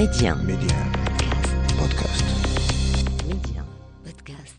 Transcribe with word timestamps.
Médien. 0.00 0.34
Média. 0.36 0.76
Podcast. 1.78 2.24
Médien. 3.28 3.66
Podcast. 4.02 4.56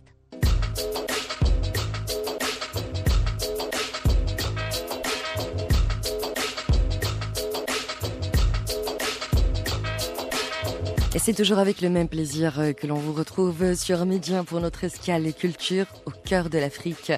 Et 11.16 11.18
c'est 11.18 11.34
toujours 11.34 11.58
avec 11.58 11.82
le 11.82 11.89
même 11.89 12.08
plaisir 12.08 12.60
euh, 12.60 12.73
que 12.73 12.86
l'on 12.86 12.94
vous 12.94 13.14
retrouve 13.14 13.73
sur 13.73 14.05
Médien 14.05 14.44
pour 14.44 14.60
notre 14.60 14.84
escale 14.84 15.34
culture 15.34 15.88
au 16.05 16.12
cœur 16.12 16.52
de 16.52 16.60
l'Afrique. 16.60 17.12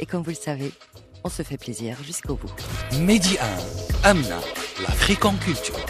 Et 0.00 0.06
comme 0.06 0.24
vous 0.24 0.30
le 0.30 0.34
savez, 0.34 0.72
on 1.22 1.28
se 1.28 1.44
fait 1.44 1.58
plaisir 1.58 1.96
jusqu'au 2.02 2.34
bout. 2.34 2.50
Medi 2.98 3.38
1, 4.02 4.08
Amna, 4.10 4.40
l'Afrique 4.80 5.24
en 5.24 5.36
culture. 5.36 5.86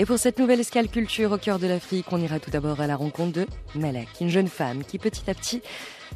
Et 0.00 0.06
pour 0.06 0.18
cette 0.18 0.38
nouvelle 0.38 0.60
escale 0.60 0.88
culture 0.88 1.30
au 1.32 1.36
cœur 1.36 1.58
de 1.58 1.66
l'Afrique, 1.66 2.06
on 2.10 2.16
ira 2.16 2.40
tout 2.40 2.50
d'abord 2.50 2.80
à 2.80 2.86
la 2.86 2.96
rencontre 2.96 3.32
de 3.32 3.46
Malek, 3.74 4.08
une 4.22 4.30
jeune 4.30 4.48
femme 4.48 4.82
qui 4.82 4.98
petit 4.98 5.28
à 5.28 5.34
petit 5.34 5.60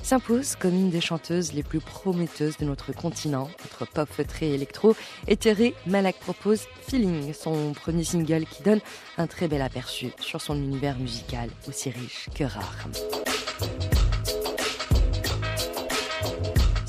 s'impose 0.02 0.56
comme 0.56 0.72
une 0.72 0.88
des 0.88 1.02
chanteuses 1.02 1.52
les 1.52 1.62
plus 1.62 1.80
prometteuses 1.80 2.56
de 2.56 2.64
notre 2.64 2.92
continent, 2.92 3.50
entre 3.62 3.86
pop 3.86 4.08
feutré 4.10 4.48
et 4.48 4.54
électro. 4.54 4.96
Et 5.28 5.36
Terry 5.36 5.74
Malek 5.86 6.18
propose 6.18 6.62
Feeling, 6.88 7.34
son 7.34 7.74
premier 7.74 8.04
single 8.04 8.46
qui 8.46 8.62
donne 8.62 8.80
un 9.18 9.26
très 9.26 9.48
bel 9.48 9.60
aperçu 9.60 10.12
sur 10.18 10.40
son 10.40 10.56
univers 10.56 10.98
musical 10.98 11.50
aussi 11.68 11.90
riche 11.90 12.30
que 12.34 12.44
rare. 12.44 12.88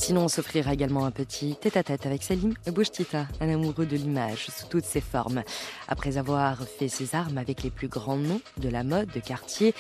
Sinon, 0.06 0.26
on 0.26 0.28
s'offrira 0.28 0.72
également 0.72 1.06
un 1.06 1.10
petit 1.10 1.56
tête-à-tête 1.56 2.06
avec 2.06 2.22
Salim 2.22 2.54
Bouchtita, 2.68 3.26
un 3.42 3.50
amoureux 3.50 3.88
de 3.88 3.96
l'image 3.96 4.46
sous 4.56 4.68
toutes 4.68 4.86
ses 4.86 5.02
formes. 5.02 5.42
Après 5.88 6.18
avoir 6.18 6.60
fait 6.62 6.90
ses 6.90 7.16
armes 7.16 7.40
avec 7.40 7.64
les 7.64 7.72
plus 7.72 7.88
grands 7.88 8.16
noms 8.16 8.40
de 8.58 8.70
la 8.70 8.84
mode, 8.84 9.10
de 9.10 9.20
quartier, 9.20 9.74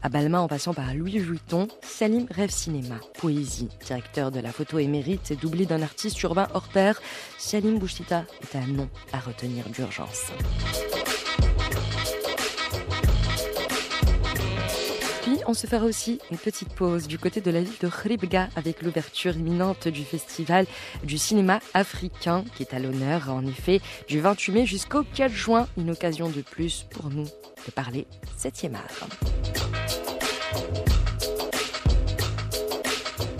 à 0.00 0.08
Balmain 0.08 0.40
en 0.40 0.48
passant 0.48 0.72
par 0.72 0.94
Louis 0.94 1.18
Vuitton, 1.18 1.68
Salim 1.82 2.26
rêve 2.30 2.48
cinéma, 2.48 2.94
poésie, 3.18 3.68
directeur 3.84 4.30
de 4.30 4.40
la 4.40 4.52
photo 4.52 4.78
émérite 4.78 5.38
doublé 5.38 5.66
d'un 5.66 5.82
artiste 5.82 6.22
urbain 6.22 6.48
hors 6.54 6.68
pair. 6.68 7.02
Salim 7.36 7.78
Bouchtita 7.78 8.24
est 8.40 8.56
un 8.56 8.66
nom 8.68 8.88
à 9.12 9.18
retenir 9.18 9.68
d'urgence. 9.68 10.32
On 15.48 15.54
se 15.54 15.66
fera 15.66 15.86
aussi 15.86 16.20
une 16.30 16.36
petite 16.36 16.74
pause 16.74 17.08
du 17.08 17.18
côté 17.18 17.40
de 17.40 17.50
la 17.50 17.62
ville 17.62 17.78
de 17.80 17.88
Khribga 17.88 18.50
avec 18.54 18.82
l'ouverture 18.82 19.34
imminente 19.34 19.88
du 19.88 20.04
festival 20.04 20.66
du 21.04 21.16
cinéma 21.16 21.60
africain 21.72 22.44
qui 22.54 22.62
est 22.62 22.74
à 22.74 22.78
l'honneur 22.78 23.30
en 23.30 23.44
effet 23.46 23.80
du 24.08 24.20
28 24.20 24.52
mai 24.52 24.66
jusqu'au 24.66 25.02
4 25.14 25.32
juin. 25.32 25.66
Une 25.78 25.90
occasion 25.90 26.28
de 26.28 26.42
plus 26.42 26.86
pour 26.90 27.08
nous 27.08 27.24
de 27.24 27.70
parler 27.74 28.06
7e 28.38 28.74
art. 28.74 29.08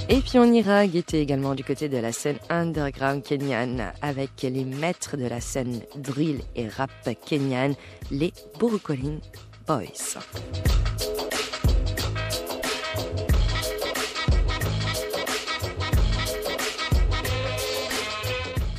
Et 0.09 0.21
puis 0.21 0.39
on 0.39 0.51
ira 0.51 0.87
guetter 0.87 1.21
également 1.21 1.55
du 1.55 1.63
côté 1.63 1.91
de 1.91 1.99
la 1.99 2.13
scène 2.13 2.39
underground 2.49 3.23
kenyane 3.23 3.93
avec 4.01 4.31
les 4.43 4.65
maîtres 4.65 5.19
de 5.19 5.27
la 5.27 5.43
scène 5.43 5.83
drill 5.97 6.41
et 6.57 6.69
rap 6.69 6.91
kenyane, 7.27 7.75
les 8.11 8.33
Burukolin 8.59 9.19
Boys. 9.67 10.17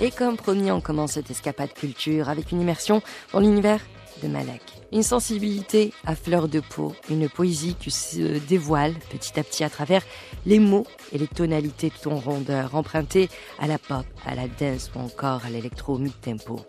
Et 0.02 0.11
comme 0.11 0.38
promis, 0.38 0.72
on 0.72 0.80
commence 0.80 1.14
cette 1.14 1.30
escapade 1.30 1.73
culture 1.73 2.30
avec 2.30 2.53
une 2.53 2.61
immersion 2.61 3.02
dans 3.33 3.42
l'univers 3.42 3.81
de 4.23 4.30
Malek. 4.30 4.61
Une 4.94 5.03
sensibilité 5.03 5.94
à 6.06 6.16
fleur 6.16 6.47
de 6.47 6.61
peau, 6.61 6.95
une 7.09 7.30
poésie 7.30 7.75
qui 7.80 7.91
se 7.91 8.39
dévoile 8.47 8.94
petit 9.11 9.38
à 9.39 9.44
petit 9.44 9.64
à 9.64 9.69
travers 9.69 10.02
les 10.45 10.59
mots 10.59 10.86
et 11.11 11.17
les 11.17 11.28
tonalités 11.28 11.89
de 11.89 12.02
ton 12.02 12.16
rondeur, 12.16 12.75
empruntées 12.75 13.29
à 13.59 13.68
la 13.68 13.78
pop, 13.78 14.06
à 14.25 14.35
la 14.35 14.47
dance 14.47 14.90
ou 14.96 15.00
encore 15.00 15.46
à 15.46 15.50
l'électro 15.50 15.97
mid-tempo. 15.97 16.62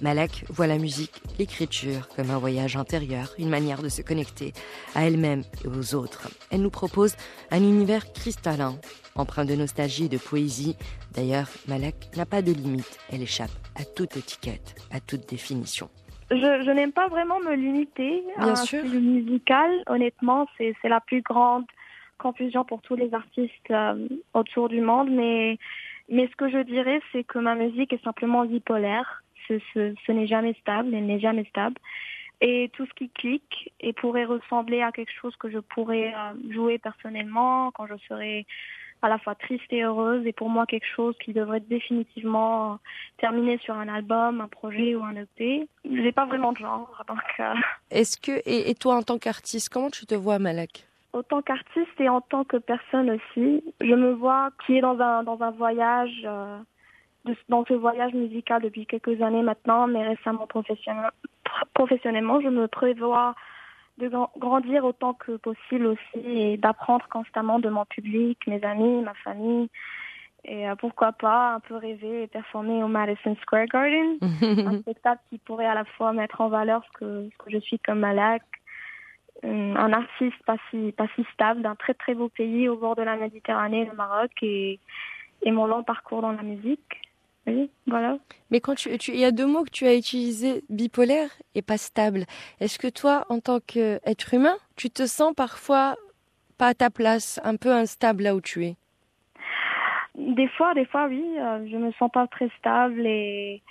Malek 0.00 0.44
voit 0.48 0.66
la 0.66 0.78
musique, 0.78 1.22
l'écriture 1.38 2.08
comme 2.16 2.30
un 2.30 2.38
voyage 2.38 2.76
intérieur, 2.76 3.32
une 3.38 3.50
manière 3.50 3.82
de 3.82 3.88
se 3.88 4.02
connecter 4.02 4.52
à 4.94 5.06
elle-même 5.06 5.44
et 5.64 5.68
aux 5.68 5.94
autres. 5.94 6.28
Elle 6.50 6.62
nous 6.62 6.70
propose 6.70 7.14
un 7.50 7.62
univers 7.62 8.12
cristallin, 8.12 8.78
empreint 9.18 9.44
de 9.44 9.54
nostalgie 9.54 10.06
et 10.06 10.08
de 10.08 10.18
poésie. 10.18 10.76
D'ailleurs, 11.14 11.48
Malek 11.68 12.16
n'a 12.16 12.26
pas 12.26 12.42
de 12.42 12.52
limite, 12.52 12.98
elle 13.12 13.22
échappe 13.22 13.50
à 13.76 13.84
toute 13.84 14.16
étiquette, 14.16 14.74
à 14.90 15.00
toute 15.00 15.28
définition. 15.28 15.90
Je, 16.30 16.36
je 16.36 16.70
n'aime 16.70 16.92
pas 16.92 17.08
vraiment 17.08 17.40
me 17.40 17.54
limiter 17.54 18.22
à 18.36 18.44
Bien 18.44 18.52
un 18.52 18.56
sûr. 18.56 18.80
style 18.80 19.00
musical. 19.00 19.70
Honnêtement, 19.86 20.46
c'est 20.56 20.74
c'est 20.82 20.88
la 20.88 21.00
plus 21.00 21.22
grande 21.22 21.64
confusion 22.18 22.64
pour 22.64 22.82
tous 22.82 22.96
les 22.96 23.14
artistes 23.14 23.70
euh, 23.70 24.08
autour 24.34 24.68
du 24.68 24.80
monde. 24.80 25.08
Mais, 25.10 25.58
mais 26.10 26.26
ce 26.28 26.36
que 26.36 26.50
je 26.50 26.58
dirais, 26.58 27.00
c'est 27.12 27.24
que 27.24 27.38
ma 27.38 27.54
musique 27.54 27.92
est 27.92 28.04
simplement 28.04 28.44
bipolaire. 28.44 29.22
Ce, 29.46 29.58
ce, 29.72 29.94
ce 30.06 30.12
n'est 30.12 30.26
jamais 30.26 30.54
stable, 30.60 30.94
elle 30.94 31.06
n'est 31.06 31.20
jamais 31.20 31.44
stable. 31.46 31.76
Et 32.42 32.70
tout 32.74 32.84
ce 32.86 32.92
qui 32.92 33.08
clique 33.08 33.72
et 33.80 33.92
pourrait 33.94 34.26
ressembler 34.26 34.82
à 34.82 34.92
quelque 34.92 35.12
chose 35.20 35.34
que 35.36 35.50
je 35.50 35.58
pourrais 35.58 36.12
euh, 36.14 36.52
jouer 36.52 36.78
personnellement 36.78 37.70
quand 37.72 37.86
je 37.86 37.94
serai 38.06 38.46
à 39.02 39.08
la 39.08 39.18
fois 39.18 39.34
triste 39.34 39.70
et 39.72 39.82
heureuse. 39.82 40.26
Et 40.26 40.32
pour 40.32 40.48
moi 40.50 40.66
quelque 40.66 40.86
chose 40.96 41.14
qui 41.24 41.32
devrait 41.32 41.60
définitivement 41.60 42.78
terminer 43.18 43.58
sur 43.58 43.74
un 43.74 43.88
album, 43.88 44.40
un 44.40 44.48
projet 44.48 44.94
ou 44.94 45.04
un 45.04 45.14
EP. 45.16 45.68
J'ai 45.84 46.12
pas 46.12 46.26
vraiment 46.26 46.52
de 46.52 46.58
genre, 46.58 47.02
donc 47.08 47.18
euh, 47.40 47.54
Est-ce 47.90 48.16
que, 48.18 48.32
et, 48.44 48.70
et 48.70 48.74
toi 48.74 48.96
en 48.96 49.02
tant 49.02 49.18
qu'artiste, 49.18 49.68
comment 49.72 49.90
tu 49.90 50.06
te 50.06 50.14
vois, 50.14 50.38
Malek? 50.38 50.86
Autant 51.12 51.40
qu'artiste 51.42 51.98
et 52.00 52.08
en 52.08 52.20
tant 52.20 52.44
que 52.44 52.58
personne 52.58 53.10
aussi, 53.10 53.64
je 53.80 53.94
me 53.94 54.12
vois 54.12 54.50
qui 54.66 54.76
est 54.76 54.80
dans 54.82 54.98
un 55.00 55.22
dans 55.22 55.40
un 55.42 55.50
voyage, 55.52 56.12
euh, 56.24 56.58
de- 57.24 57.34
dans 57.48 57.64
ce 57.66 57.72
voyage 57.74 58.12
musical 58.12 58.60
depuis 58.62 58.84
quelques 58.86 59.20
années 59.22 59.42
maintenant, 59.42 59.86
mais 59.86 60.06
récemment 60.06 60.46
professionnel- 60.46 61.10
professionnellement, 61.74 62.40
je 62.40 62.48
me 62.48 62.68
prévois 62.68 63.34
de 63.98 64.08
gran- 64.08 64.30
grandir 64.38 64.84
autant 64.84 65.14
que 65.14 65.36
possible 65.36 65.86
aussi 65.86 66.24
et 66.24 66.56
d'apprendre 66.56 67.06
constamment 67.08 67.58
de 67.58 67.68
mon 67.68 67.84
public, 67.84 68.38
mes 68.46 68.62
amis, 68.64 69.02
ma 69.02 69.14
famille. 69.14 69.68
Et 70.44 70.68
euh, 70.68 70.76
pourquoi 70.76 71.12
pas 71.12 71.54
un 71.54 71.60
peu 71.60 71.76
rêver 71.76 72.22
et 72.22 72.26
performer 72.26 72.82
au 72.82 72.88
Madison 72.88 73.36
Square 73.42 73.66
Garden 73.66 74.18
un 74.66 74.78
spectacle 74.80 75.22
qui 75.30 75.38
pourrait 75.38 75.66
à 75.66 75.74
la 75.74 75.84
fois 75.84 76.12
mettre 76.12 76.40
en 76.40 76.48
valeur 76.48 76.82
ce 76.86 76.98
que, 76.98 77.28
ce 77.30 77.44
que 77.44 77.50
je 77.50 77.58
suis 77.58 77.78
comme 77.80 78.00
Malak, 78.00 78.42
un 79.42 79.76
un 79.76 79.92
artiste 79.92 80.42
pas 80.46 80.56
si, 80.70 80.92
pas 80.92 81.06
si 81.14 81.24
stable 81.34 81.62
d'un 81.62 81.74
très 81.74 81.94
très 81.94 82.14
beau 82.14 82.28
pays 82.28 82.68
au 82.68 82.76
bord 82.76 82.96
de 82.96 83.02
la 83.02 83.16
Méditerranée, 83.16 83.84
le 83.84 83.94
Maroc, 83.94 84.30
et, 84.42 84.80
et 85.42 85.50
mon 85.50 85.66
long 85.66 85.82
parcours 85.82 86.22
dans 86.22 86.32
la 86.32 86.42
musique. 86.42 87.07
Oui, 87.48 87.70
voilà. 87.86 88.18
Mais 88.50 88.60
quand 88.60 88.74
tu, 88.74 88.96
tu- 88.98 89.12
il 89.12 89.18
y 89.20 89.24
a 89.24 89.30
deux 89.32 89.46
mots 89.46 89.64
que 89.64 89.70
tu 89.70 89.86
as 89.86 89.94
utilisés, 89.96 90.62
bipolaire 90.68 91.30
et 91.54 91.62
pas 91.62 91.78
stable. 91.78 92.24
Est-ce 92.60 92.78
que 92.78 92.88
toi, 92.88 93.24
en 93.28 93.40
tant 93.40 93.58
qu'être 93.60 94.34
humain, 94.34 94.56
tu 94.76 94.90
te 94.90 95.06
sens 95.06 95.34
parfois 95.34 95.96
pas 96.58 96.68
à 96.68 96.74
ta 96.74 96.90
place, 96.90 97.40
un 97.44 97.56
peu 97.56 97.72
instable 97.72 98.24
là 98.24 98.34
où 98.34 98.40
tu 98.40 98.64
es? 98.66 98.76
Des 100.14 100.48
fois, 100.48 100.74
des 100.74 100.84
fois, 100.84 101.06
oui, 101.06 101.24
euh, 101.38 101.66
je 101.70 101.76
me 101.76 101.92
sens 101.92 102.10
pas 102.12 102.26
très 102.26 102.48
stable 102.58 103.06
et 103.06 103.62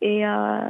et 0.00 0.24
euh, 0.24 0.60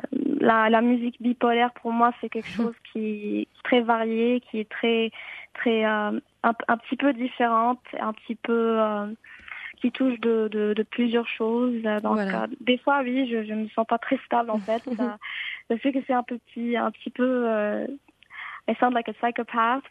la, 0.40 0.70
la 0.70 0.80
musique 0.80 1.20
bipolaire 1.20 1.70
pour 1.82 1.92
moi 1.92 2.12
c'est 2.18 2.30
quelque 2.30 2.48
chose 2.56 2.74
qui 2.90 3.40
est 3.42 3.48
très 3.62 3.82
varié, 3.82 4.40
qui 4.50 4.60
est 4.60 4.68
très 4.70 5.10
très 5.52 5.84
euh, 5.84 6.18
un, 6.42 6.52
un 6.68 6.76
petit 6.78 6.96
peu 6.96 7.12
différente, 7.12 7.80
un 8.00 8.14
petit 8.14 8.36
peu 8.36 8.78
qui 9.80 9.90
touche 9.92 10.18
de, 10.20 10.48
de, 10.50 10.74
de 10.74 10.82
plusieurs 10.82 11.26
choses. 11.28 11.74
Donc 12.02 12.14
Voilà. 12.14 12.44
euh, 12.44 12.46
des 12.60 12.78
fois, 12.78 13.00
oui, 13.02 13.28
je 13.30 13.44
je 13.44 13.54
me 13.54 13.68
sens 13.68 13.86
pas 13.86 13.98
très 13.98 14.18
stable 14.26 14.50
en 14.50 14.58
fait. 14.58 14.82
ça, 14.96 15.18
ça 15.70 15.76
fait 15.78 15.92
que 15.92 15.98
c'est 16.06 16.12
un 16.12 16.22
petit 16.22 16.76
un 16.76 16.90
petit 16.90 17.10
peu 17.10 17.44
euh, 17.48 17.86
I 18.70 18.74
sound 18.78 18.92
like 18.92 19.08
a 19.08 19.14
psychopath. 19.14 19.82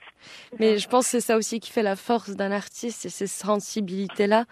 Mais 0.60 0.78
je 0.78 0.88
pense 0.88 1.06
que 1.06 1.12
c'est 1.12 1.22
ça 1.22 1.36
aussi 1.38 1.60
qui 1.60 1.72
fait 1.72 1.82
la 1.82 1.96
force 1.96 2.36
d'un 2.36 2.52
artiste, 2.52 3.00
c'est 3.02 3.10
ces 3.10 3.26
sensibilités-là. 3.26 4.46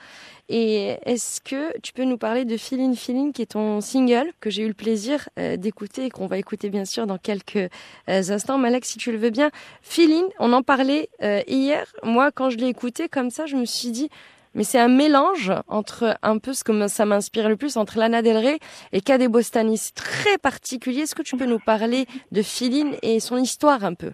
Et 0.50 0.98
est-ce 1.06 1.42
que 1.42 1.80
tu 1.82 1.94
peux 1.94 2.06
nous 2.06 2.18
parler 2.18 2.44
de 2.44 2.58
Feeling 2.58 2.96
Feeling, 2.96 3.34
qui 3.34 3.44
est 3.44 3.52
ton 3.52 3.82
single, 3.82 4.32
que 4.40 4.50
j'ai 4.50 4.64
eu 4.64 4.68
le 4.68 4.74
plaisir 4.74 5.30
euh, 5.38 5.58
d'écouter 5.58 6.06
et 6.06 6.10
qu'on 6.10 6.26
va 6.26 6.38
écouter 6.40 6.70
bien 6.72 6.86
sûr 6.86 7.06
dans 7.06 7.18
quelques 7.20 7.56
euh, 7.58 7.70
instants. 8.08 8.58
Malek, 8.58 8.86
si 8.86 8.98
tu 8.98 9.12
le 9.12 9.18
veux 9.20 9.30
bien. 9.30 9.52
Feeling, 9.84 10.26
on 10.40 10.54
en 10.54 10.64
parlait 10.64 11.10
hier. 11.48 11.86
Moi, 12.04 12.32
quand 12.32 12.50
je 12.50 12.58
l'ai 12.58 12.68
écouté 12.68 13.08
comme 13.10 13.30
ça, 13.30 13.46
je 13.46 13.56
me 13.58 13.66
suis 13.66 13.92
dit, 13.92 14.10
mais 14.56 14.64
c'est 14.64 14.80
un 14.80 14.88
mélange 14.88 15.52
entre 15.68 16.18
un 16.24 16.38
peu 16.40 16.54
ce 16.54 16.64
que 16.64 16.88
ça 16.88 17.06
m'inspire 17.06 17.48
le 17.50 17.56
plus, 17.58 17.78
entre 17.78 18.00
Lana 18.00 18.22
Del 18.22 18.38
Rey 18.38 18.58
et 18.94 19.02
Kade 19.02 19.28
Bostani. 19.30 19.78
C'est 19.78 19.94
très 19.96 20.38
particulier. 20.40 21.02
Est-ce 21.02 21.14
que 21.16 21.22
tu 21.22 21.38
peux 21.38 21.46
nous 21.46 21.60
parler 21.60 22.06
de 22.32 22.42
Feeling 22.42 22.96
et 23.04 23.20
son 23.20 23.38
histoire 23.38 23.84
un 23.86 23.94
peu? 23.94 24.12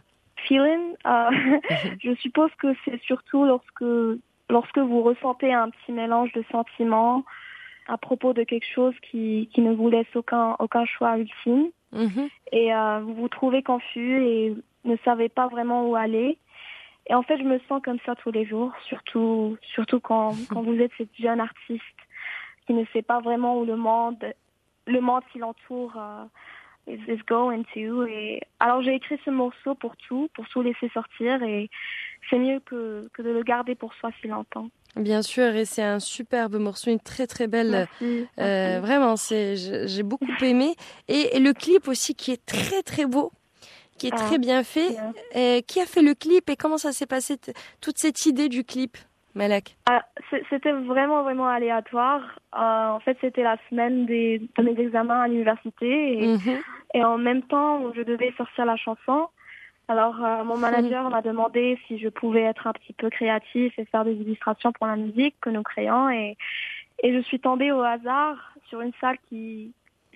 Feeling, 0.47 0.95
euh, 1.05 1.29
je 2.03 2.13
suppose 2.15 2.49
que 2.59 2.67
c'est 2.83 2.99
surtout 3.03 3.45
lorsque 3.45 4.19
lorsque 4.49 4.79
vous 4.79 5.01
ressentez 5.01 5.53
un 5.53 5.69
petit 5.69 5.93
mélange 5.93 6.33
de 6.33 6.43
sentiments 6.51 7.23
à 7.87 7.97
propos 7.97 8.33
de 8.33 8.43
quelque 8.43 8.67
chose 8.75 8.93
qui, 9.09 9.49
qui 9.53 9.61
ne 9.61 9.73
vous 9.73 9.89
laisse 9.89 10.13
aucun 10.15 10.55
aucun 10.59 10.85
choix 10.85 11.17
ultime 11.17 11.67
Mhm. 11.93 12.29
et 12.53 12.73
euh, 12.73 12.99
vous 13.01 13.13
vous 13.15 13.27
trouvez 13.27 13.63
confus 13.63 14.23
et 14.23 14.55
ne 14.85 14.95
savais 15.03 15.27
pas 15.27 15.47
vraiment 15.47 15.89
où 15.89 15.95
aller. 15.97 16.37
Et 17.07 17.15
en 17.15 17.23
fait, 17.23 17.37
je 17.37 17.43
me 17.43 17.59
sens 17.67 17.81
comme 17.83 17.97
ça 18.05 18.15
tous 18.15 18.31
les 18.31 18.45
jours, 18.45 18.71
surtout, 18.87 19.57
surtout 19.73 19.99
quand, 19.99 20.35
quand 20.49 20.61
vous 20.61 20.75
êtes 20.75 20.91
cette 20.97 21.15
jeune 21.19 21.39
artiste 21.39 21.81
qui 22.67 22.73
ne 22.73 22.85
sait 22.93 23.01
pas 23.01 23.19
vraiment 23.19 23.59
où 23.59 23.65
le 23.65 23.75
monde, 23.75 24.23
le 24.87 25.01
monde 25.01 25.23
qui 25.31 25.39
l'entoure 25.39 25.93
euh, 25.97 26.23
is, 26.87 26.99
is 27.07 27.19
going 27.27 27.63
to. 27.73 28.05
Et 28.05 28.41
alors 28.59 28.81
j'ai 28.81 28.95
écrit 28.95 29.19
ce 29.25 29.31
morceau 29.31 29.75
pour 29.75 29.95
tout, 29.97 30.29
pour 30.33 30.47
tout 30.49 30.61
laisser 30.61 30.89
sortir, 30.93 31.41
et 31.43 31.69
c'est 32.29 32.37
mieux 32.37 32.59
que, 32.59 33.07
que 33.13 33.21
de 33.21 33.29
le 33.29 33.43
garder 33.43 33.75
pour 33.75 33.93
soi 33.95 34.11
si 34.21 34.27
longtemps. 34.27 34.69
Bien 34.95 35.21
sûr, 35.21 35.55
et 35.55 35.63
c'est 35.63 35.83
un 35.83 35.99
superbe 35.99 36.57
morceau, 36.57 36.91
une 36.91 36.99
très 36.99 37.25
très 37.25 37.47
belle. 37.47 37.71
Merci, 37.71 38.03
euh, 38.03 38.25
merci. 38.37 38.81
vraiment, 38.81 39.15
c'est 39.15 39.55
j'ai 39.55 39.87
j'ai 39.87 40.03
beaucoup 40.03 40.25
aimé 40.41 40.75
et, 41.07 41.35
et 41.35 41.39
le 41.39 41.53
clip 41.53 41.87
aussi 41.87 42.13
qui 42.13 42.31
est 42.31 42.45
très 42.45 42.83
très 42.83 43.05
beau, 43.05 43.31
qui 44.01 44.07
est 44.07 44.13
Ah, 44.15 44.25
très 44.25 44.39
bien 44.39 44.63
fait. 44.63 44.89
bien. 44.89 45.13
Euh, 45.35 45.61
qui 45.61 45.79
a 45.79 45.85
fait 45.85 46.01
le 46.01 46.15
clip 46.15 46.49
et 46.49 46.55
comment 46.55 46.77
ça 46.79 46.91
s'est 46.91 47.05
passé 47.05 47.37
toute 47.81 47.97
cette 47.99 48.25
idée 48.25 48.49
du 48.49 48.63
clip, 48.63 48.97
Malak? 49.35 49.75
Ah, 49.87 50.03
C'était 50.49 50.71
vraiment, 50.71 51.21
vraiment 51.21 51.47
aléatoire. 51.47 52.21
Euh, 52.55 52.87
en 52.95 52.99
fait, 53.01 53.15
c'était 53.21 53.43
la 53.43 53.57
semaine 53.69 54.07
des, 54.07 54.41
de 54.57 54.63
mes 54.63 54.79
examens 54.79 55.21
à 55.21 55.27
l'université 55.27 56.23
et, 56.23 56.27
Mhm. 56.27 56.57
et 56.95 57.03
en 57.03 57.17
même 57.19 57.43
temps, 57.43 57.93
je 57.93 58.01
devais 58.01 58.33
sortir 58.37 58.65
la 58.65 58.75
chanson. 58.75 59.27
Alors, 59.87 60.15
euh, 60.23 60.43
mon 60.45 60.57
manager 60.57 61.09
m'a 61.11 61.21
demandé 61.21 61.77
si 61.87 61.99
je 61.99 62.07
pouvais 62.09 62.41
être 62.41 62.65
un 62.65 62.73
petit 62.73 62.93
peu 62.93 63.09
créatif 63.11 63.77
et 63.77 63.85
faire 63.85 64.03
des 64.05 64.13
illustrations 64.13 64.71
pour 64.71 64.87
la 64.87 64.95
musique 64.95 65.35
que 65.41 65.49
nous 65.51 65.63
créons. 65.63 66.09
Et, 66.09 66.37
et 67.03 67.13
je 67.13 67.19
suis 67.21 67.39
tombée 67.39 67.71
au 67.71 67.81
hasard 67.81 68.37
sur 68.69 68.81
une 68.81 68.93
salle 69.01 69.17
qui, 69.29 69.73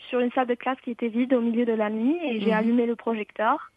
sur 0.09 0.19
une 0.21 0.31
salle 0.31 0.47
de 0.47 0.55
classe 0.55 0.79
qui 0.83 0.91
était 0.91 1.09
vide 1.09 1.33
au 1.33 1.41
milieu 1.41 1.65
de 1.65 1.73
la 1.73 1.89
nuit 1.89 2.17
et 2.23 2.39
j'ai 2.41 2.51
Mhm. 2.51 2.57
allumé 2.59 2.85
le 2.85 2.95
projecteur. 2.95 3.71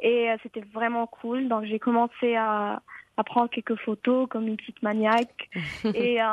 Et 0.00 0.30
euh, 0.30 0.36
c'était 0.42 0.64
vraiment 0.72 1.06
cool. 1.06 1.48
Donc, 1.48 1.64
j'ai 1.64 1.78
commencé 1.78 2.36
à, 2.36 2.82
à 3.16 3.24
prendre 3.24 3.48
quelques 3.50 3.76
photos 3.76 4.28
comme 4.28 4.48
une 4.48 4.56
petite 4.56 4.82
maniaque. 4.82 5.50
et 5.94 6.22
euh, 6.22 6.26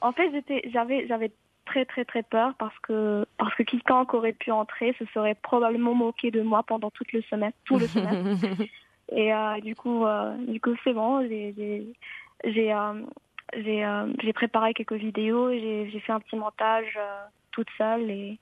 en 0.00 0.12
fait, 0.12 0.30
j'étais, 0.32 0.68
j'avais, 0.72 1.06
j'avais 1.06 1.30
très 1.66 1.84
très 1.86 2.04
très 2.04 2.22
peur 2.22 2.52
parce 2.58 2.78
que 2.80 3.24
parce 3.38 3.54
que 3.54 3.62
quiconque 3.62 4.12
aurait 4.14 4.32
pu 4.32 4.50
entrer 4.50 4.94
se 4.98 5.06
serait 5.14 5.34
probablement 5.34 5.94
moqué 5.94 6.30
de 6.30 6.42
moi 6.42 6.62
pendant 6.62 6.90
toute 6.90 7.12
le 7.12 7.22
semestre, 7.22 7.58
tout 7.64 7.78
le 7.78 7.86
semestre. 7.86 8.46
Et 9.12 9.32
euh, 9.34 9.60
du 9.60 9.74
coup, 9.76 10.04
euh, 10.06 10.34
du 10.46 10.60
coup, 10.60 10.74
c'est 10.82 10.92
bon. 10.92 11.26
J'ai 11.28 12.74
euh, 12.74 14.32
préparé 14.34 14.74
quelques 14.74 14.94
vidéos. 14.94 15.50
et 15.50 15.60
J'ai 15.60 15.90
j'ai 15.90 16.00
fait 16.00 16.12
un 16.12 16.20
petit 16.20 16.36
montage 16.36 16.96
euh, 16.96 17.24
toute 17.52 17.68
seule 17.76 18.10
et 18.10 18.38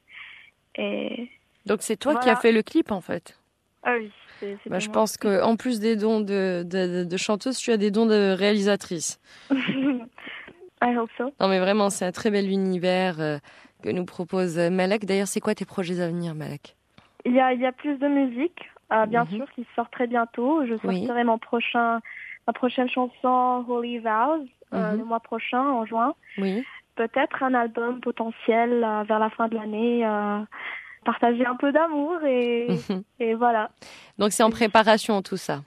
et 0.76 1.28
Donc 1.66 1.82
c'est 1.82 1.96
toi 1.96 2.16
qui 2.16 2.30
as 2.30 2.36
fait 2.36 2.52
le 2.52 2.62
clip 2.62 2.90
en 2.92 3.00
fait. 3.00 3.38
ah 3.82 3.94
oui. 3.98 4.10
C'est- 4.62 4.70
Bah, 4.70 4.78
je 4.78 4.88
pense 4.90 5.16
que 5.16 5.42
en 5.42 5.56
plus 5.56 5.80
des 5.80 5.96
dons 5.96 6.20
de, 6.20 6.62
de, 6.64 7.00
de- 7.02 7.04
de 7.04 7.16
chanteuse, 7.16 7.56
tu 7.58 7.70
as 7.72 7.76
des 7.76 7.90
dons 7.90 8.06
de 8.06 8.32
réalisatrice. 8.36 9.18
I 9.50 10.96
hope 10.96 11.10
so. 11.16 11.32
Non 11.40 11.48
mais 11.48 11.60
vraiment, 11.60 11.90
c'est 11.90 12.04
un 12.04 12.12
très 12.12 12.30
bel 12.30 12.48
univers 12.50 13.20
euh, 13.20 13.38
que 13.82 13.90
nous 13.90 14.04
propose 14.04 14.58
euh, 14.58 14.70
Malak. 14.70 15.04
D'ailleurs, 15.04 15.28
c'est 15.28 15.40
quoi 15.40 15.54
tes 15.54 15.64
projets 15.64 16.00
à 16.00 16.08
venir, 16.08 16.34
Malak 16.34 16.74
Il 17.24 17.32
y 17.34 17.40
a, 17.40 17.52
il 17.52 17.60
y 17.60 17.66
a 17.66 17.72
plus 17.72 17.96
de 17.98 18.08
musique, 18.08 18.62
euh, 18.92 19.06
bien 19.06 19.24
Mhm. 19.24 19.36
sûr, 19.36 19.50
qui 19.54 19.64
sort 19.76 19.88
très 19.90 20.06
bientôt. 20.08 20.64
Je 20.66 20.74
Oui. 20.84 20.98
sortirai 20.98 21.22
mon 21.24 21.38
prochain, 21.38 22.00
ma 22.46 22.52
prochaine 22.52 22.88
chanson 22.88 23.64
Holy 23.68 23.98
Vows 24.00 24.44
euh, 24.74 24.92
Mhm. 24.92 24.98
le 24.98 25.04
mois 25.04 25.20
prochain, 25.20 25.62
en 25.62 25.84
juin. 25.86 26.14
Oui. 26.38 26.64
Peut-être 26.96 27.42
un 27.42 27.54
album 27.54 28.00
potentiel 28.00 28.80
vers 29.08 29.18
la 29.18 29.30
fin 29.30 29.48
de 29.48 29.54
l'année. 29.54 30.04
Partager 31.04 31.46
un 31.46 31.56
peu 31.56 31.72
d'amour 31.72 32.22
et, 32.24 32.68
et 33.20 33.34
voilà. 33.34 33.70
Donc 34.18 34.32
c'est 34.32 34.42
en 34.42 34.50
préparation 34.50 35.22
tout 35.22 35.36
ça. 35.36 35.62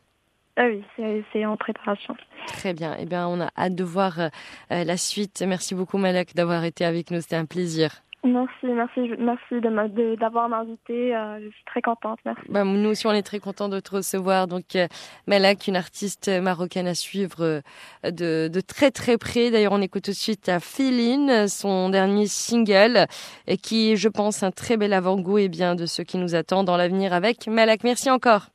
Ah 0.58 0.68
oui, 0.68 0.84
c'est 0.96 1.24
c'est 1.34 1.46
en 1.46 1.58
préparation. 1.58 2.16
Très 2.48 2.74
bien. 2.74 2.96
Eh 2.98 3.06
bien, 3.06 3.28
on 3.28 3.42
a 3.42 3.50
hâte 3.58 3.76
de 3.76 3.84
voir 3.84 4.20
euh, 4.20 4.30
euh, 4.72 4.86
la 4.86 4.96
suite. 4.96 5.44
Merci 5.46 5.76
beaucoup, 5.76 5.98
Malak, 5.98 6.34
d'avoir 6.34 6.64
été 6.64 6.86
avec 6.86 7.12
nous. 7.12 7.20
C'était 7.20 7.36
un 7.36 7.46
plaisir. 7.46 8.04
Merci, 8.26 8.66
merci, 8.66 9.02
merci 9.20 9.62
de 9.62 9.70
m'a- 9.70 9.88
de- 9.88 10.16
d'avoir 10.16 10.50
m'invité. 10.50 11.16
euh, 11.16 11.40
je 11.44 11.50
suis 11.50 11.64
très 11.66 11.82
contente. 11.84 12.18
Merci. 12.26 12.42
Bah, 12.50 12.64
nous 12.64 12.90
aussi, 12.90 13.06
on 13.06 13.12
est 13.12 13.22
très 13.22 13.40
contents 13.40 13.70
de 13.70 13.80
te 13.80 13.92
recevoir. 13.96 14.48
Donc, 14.48 14.76
euh, 14.76 14.88
Malak, 15.28 15.68
une 15.68 15.76
artiste 15.76 16.28
marocaine 16.42 16.88
à 16.88 16.96
suivre 16.96 17.44
euh, 17.44 17.62
de, 18.04 18.48
de 18.52 18.62
très 18.62 18.90
très 18.90 19.20
près. 19.20 19.52
D'ailleurs, 19.52 19.74
on 19.74 19.82
écoute 19.82 20.06
tout 20.06 20.12
de 20.12 20.16
suite 20.16 20.50
à 20.50 20.60
Féline, 20.60 21.48
son 21.48 21.90
dernier 21.90 22.26
single, 22.26 23.06
et 23.46 23.58
qui 23.58 23.92
est, 23.92 23.96
je 23.96 24.10
pense, 24.10 24.42
un 24.42 24.50
très 24.52 24.76
bel 24.76 24.94
avant-goût 24.94 25.38
et 25.38 25.48
bien 25.48 25.76
de 25.76 25.86
ce 25.86 26.02
qui 26.02 26.18
nous 26.18 26.34
attend 26.34 26.64
dans 26.64 26.78
l'avenir 26.78 27.14
avec 27.14 27.46
Malak. 27.46 27.84
Merci 27.84 28.10
encore. 28.10 28.48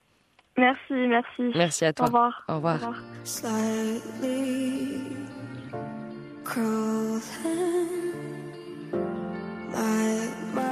Merci, 0.58 0.92
merci. 0.92 1.52
Merci 1.54 1.84
à 1.84 1.90
Au 1.90 1.92
toi. 1.92 2.06
revoir. 2.06 2.44
Au 2.48 2.54
revoir. 2.56 2.78
slightly 3.22 5.00
crawling 6.44 8.09
like 9.72 10.54
my 10.54 10.70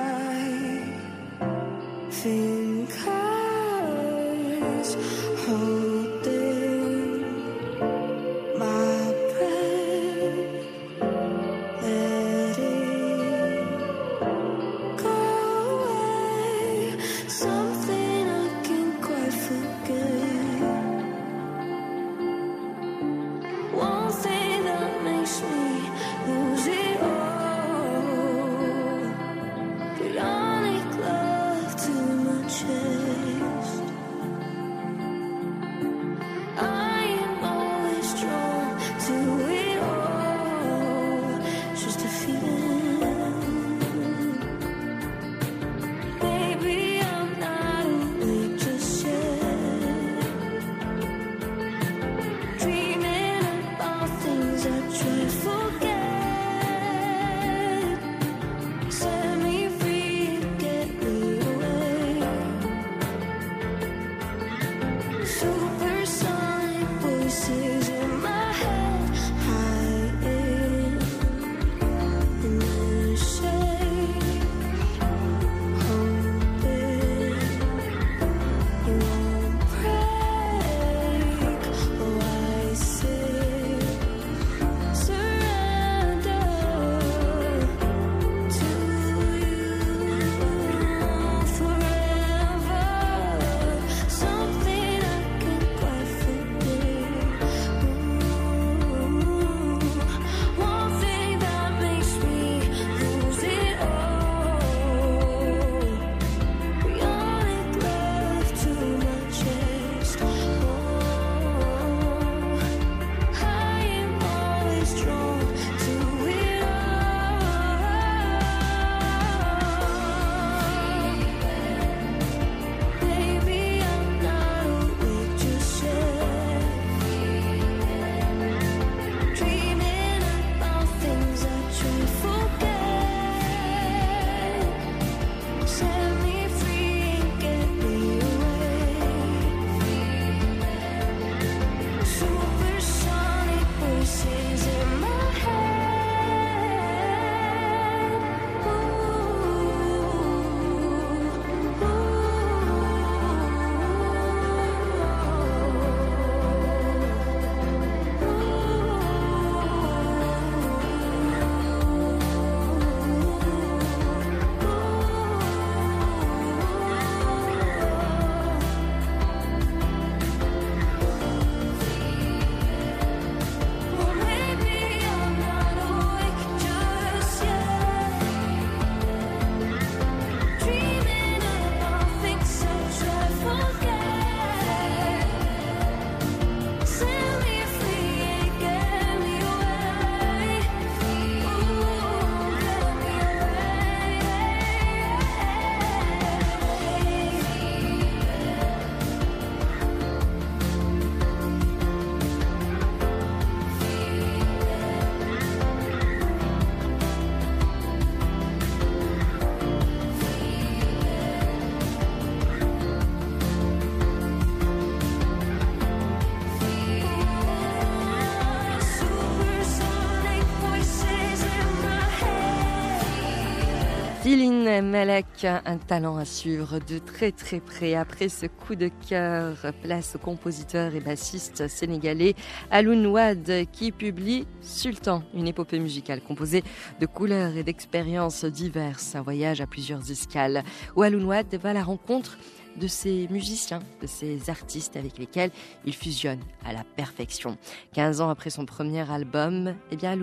Malek, 224.88 225.44
un 225.44 225.76
talent 225.76 226.16
à 226.16 226.24
suivre 226.24 226.78
de 226.78 226.98
très 226.98 227.30
très 227.30 227.60
près. 227.60 227.94
Après 227.94 228.28
ce 228.28 228.46
coup 228.46 228.74
de 228.74 228.90
cœur, 229.08 229.56
place 229.82 230.16
au 230.16 230.18
compositeur 230.18 230.94
et 230.94 231.00
bassiste 231.00 231.68
sénégalais 231.68 232.34
Aloun 232.70 233.06
Wad 233.06 233.66
qui 233.70 233.92
publie 233.92 234.46
Sultan, 234.62 235.22
une 235.34 235.46
épopée 235.46 235.78
musicale 235.78 236.22
composée 236.22 236.64
de 237.00 237.06
couleurs 237.06 237.56
et 237.56 237.62
d'expériences 237.62 238.44
diverses. 238.46 239.14
Un 239.14 239.22
voyage 239.22 239.60
à 239.60 239.66
plusieurs 239.66 240.10
escales 240.10 240.64
où 240.96 241.02
Aloun 241.02 241.28
va 241.28 241.42
à 241.64 241.72
la 241.72 241.82
rencontre 241.82 242.38
de 242.78 242.86
ces 242.86 243.28
musiciens, 243.28 243.80
de 244.00 244.06
ces 244.06 244.50
artistes 244.50 244.96
avec 244.96 245.18
lesquels 245.18 245.50
il 245.84 245.94
fusionne 245.94 246.40
à 246.64 246.72
la 246.72 246.84
perfection. 246.84 247.58
15 247.92 248.20
ans 248.20 248.30
après 248.30 248.50
son 248.50 248.64
premier 248.64 249.10
album, 249.10 249.74
eh 249.90 249.96
bien, 249.96 250.16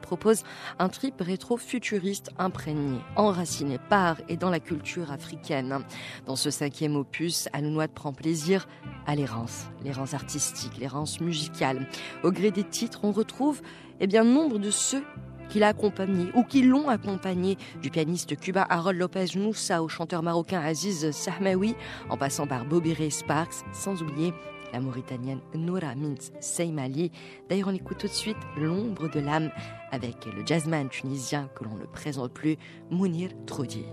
propose 0.00 0.42
un 0.78 0.88
trip 0.88 1.14
rétro-futuriste 1.20 2.30
imprégné, 2.38 2.98
enraciné 3.16 3.78
par 3.88 4.16
et 4.28 4.36
dans 4.36 4.50
la 4.50 4.60
culture 4.60 5.12
africaine. 5.12 5.84
Dans 6.26 6.36
ce 6.36 6.50
cinquième 6.50 6.96
opus, 6.96 7.48
Alounoat 7.52 7.88
prend 7.88 8.12
plaisir 8.12 8.66
à 9.06 9.14
l'errance, 9.14 9.66
l'errance 9.84 10.14
artistique, 10.14 10.78
l'errance 10.78 11.20
musicale. 11.20 11.86
Au 12.22 12.30
gré 12.30 12.50
des 12.50 12.64
titres, 12.64 13.00
on 13.02 13.12
retrouve 13.12 13.60
eh 14.00 14.06
bien, 14.06 14.24
nombre 14.24 14.58
de 14.58 14.70
ceux 14.70 15.02
qui 15.49 15.59
l'a 15.59 15.67
accompagné 15.67 16.31
ou 16.35 16.43
qui 16.43 16.63
l'ont 16.63 16.89
accompagné, 16.89 17.57
du 17.81 17.89
pianiste 17.89 18.35
cubain 18.39 18.65
Harold 18.69 18.97
Lopez 18.97 19.37
Moussa 19.37 19.83
au 19.83 19.87
chanteur 19.87 20.23
marocain 20.23 20.59
Aziz 20.59 21.11
Sahmaoui, 21.11 21.75
en 22.09 22.17
passant 22.17 22.47
par 22.47 22.65
Bobby 22.65 22.93
Ray 22.93 23.11
Sparks, 23.11 23.63
sans 23.71 24.01
oublier 24.01 24.33
la 24.73 24.79
Mauritanienne 24.79 25.41
Noura 25.53 25.93
Mintz 25.95 26.31
Seymali. 26.39 27.11
D'ailleurs, 27.47 27.67
on 27.67 27.75
écoute 27.75 27.99
tout 27.99 28.07
de 28.07 28.13
suite 28.13 28.37
L'ombre 28.57 29.09
de 29.09 29.19
l'âme 29.19 29.51
avec 29.91 30.25
le 30.25 30.43
jazzman 30.45 30.89
tunisien 30.89 31.47
que 31.55 31.63
l'on 31.63 31.75
ne 31.75 31.85
présente 31.85 32.33
plus, 32.33 32.57
Mounir 32.89 33.29
Troudi. 33.45 33.85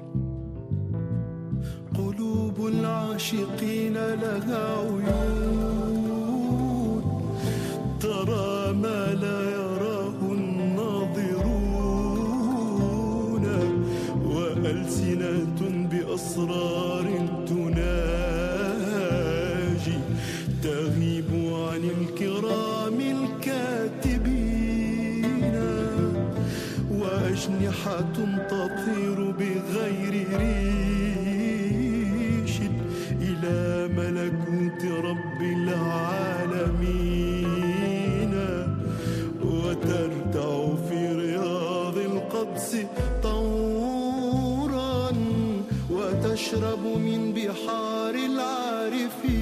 قلوب 1.95 2.67
العاشقين 2.67 3.95
لها 3.95 4.79
عيون 4.79 6.25
ترى 8.01 8.73
ما 8.73 9.15
لا 9.15 9.64
وألسنة 14.66 15.60
بأسرار 15.92 17.08
تناجي 17.48 17.86
تغيب 20.64 21.30
عن 21.54 21.84
الكرام 21.98 23.00
الكاتبين 23.16 24.46
وأجنحة 26.92 28.16
تطير 28.50 29.25
وتشرب 46.46 46.86
من 46.86 47.34
بحار 47.34 48.16
العارفين 48.16 49.35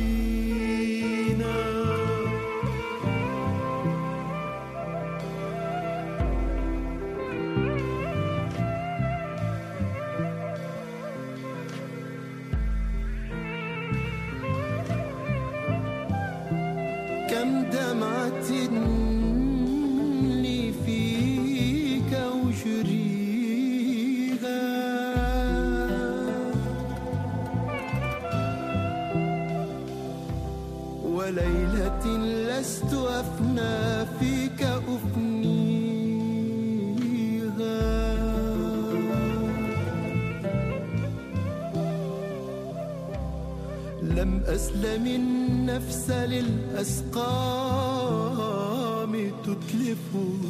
أسلم 44.94 45.08
النفس 45.08 46.10
للأسقام 46.10 47.24
تتلفها 49.44 50.43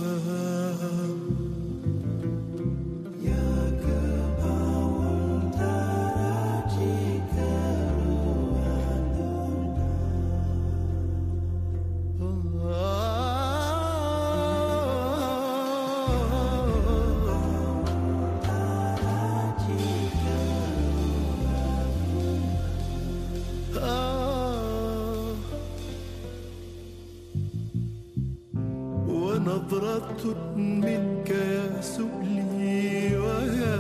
ونظرة 29.74 30.36
منك 30.56 31.30
يا 31.30 31.82
سؤلي 31.82 33.18
ويا 33.18 33.76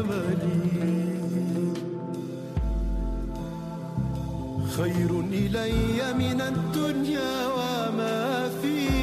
أملي 0.00 1.72
خير 4.76 5.10
إلي 5.32 6.12
من 6.12 6.40
الدنيا 6.40 7.46
وما 7.46 8.48
فيها 8.62 9.01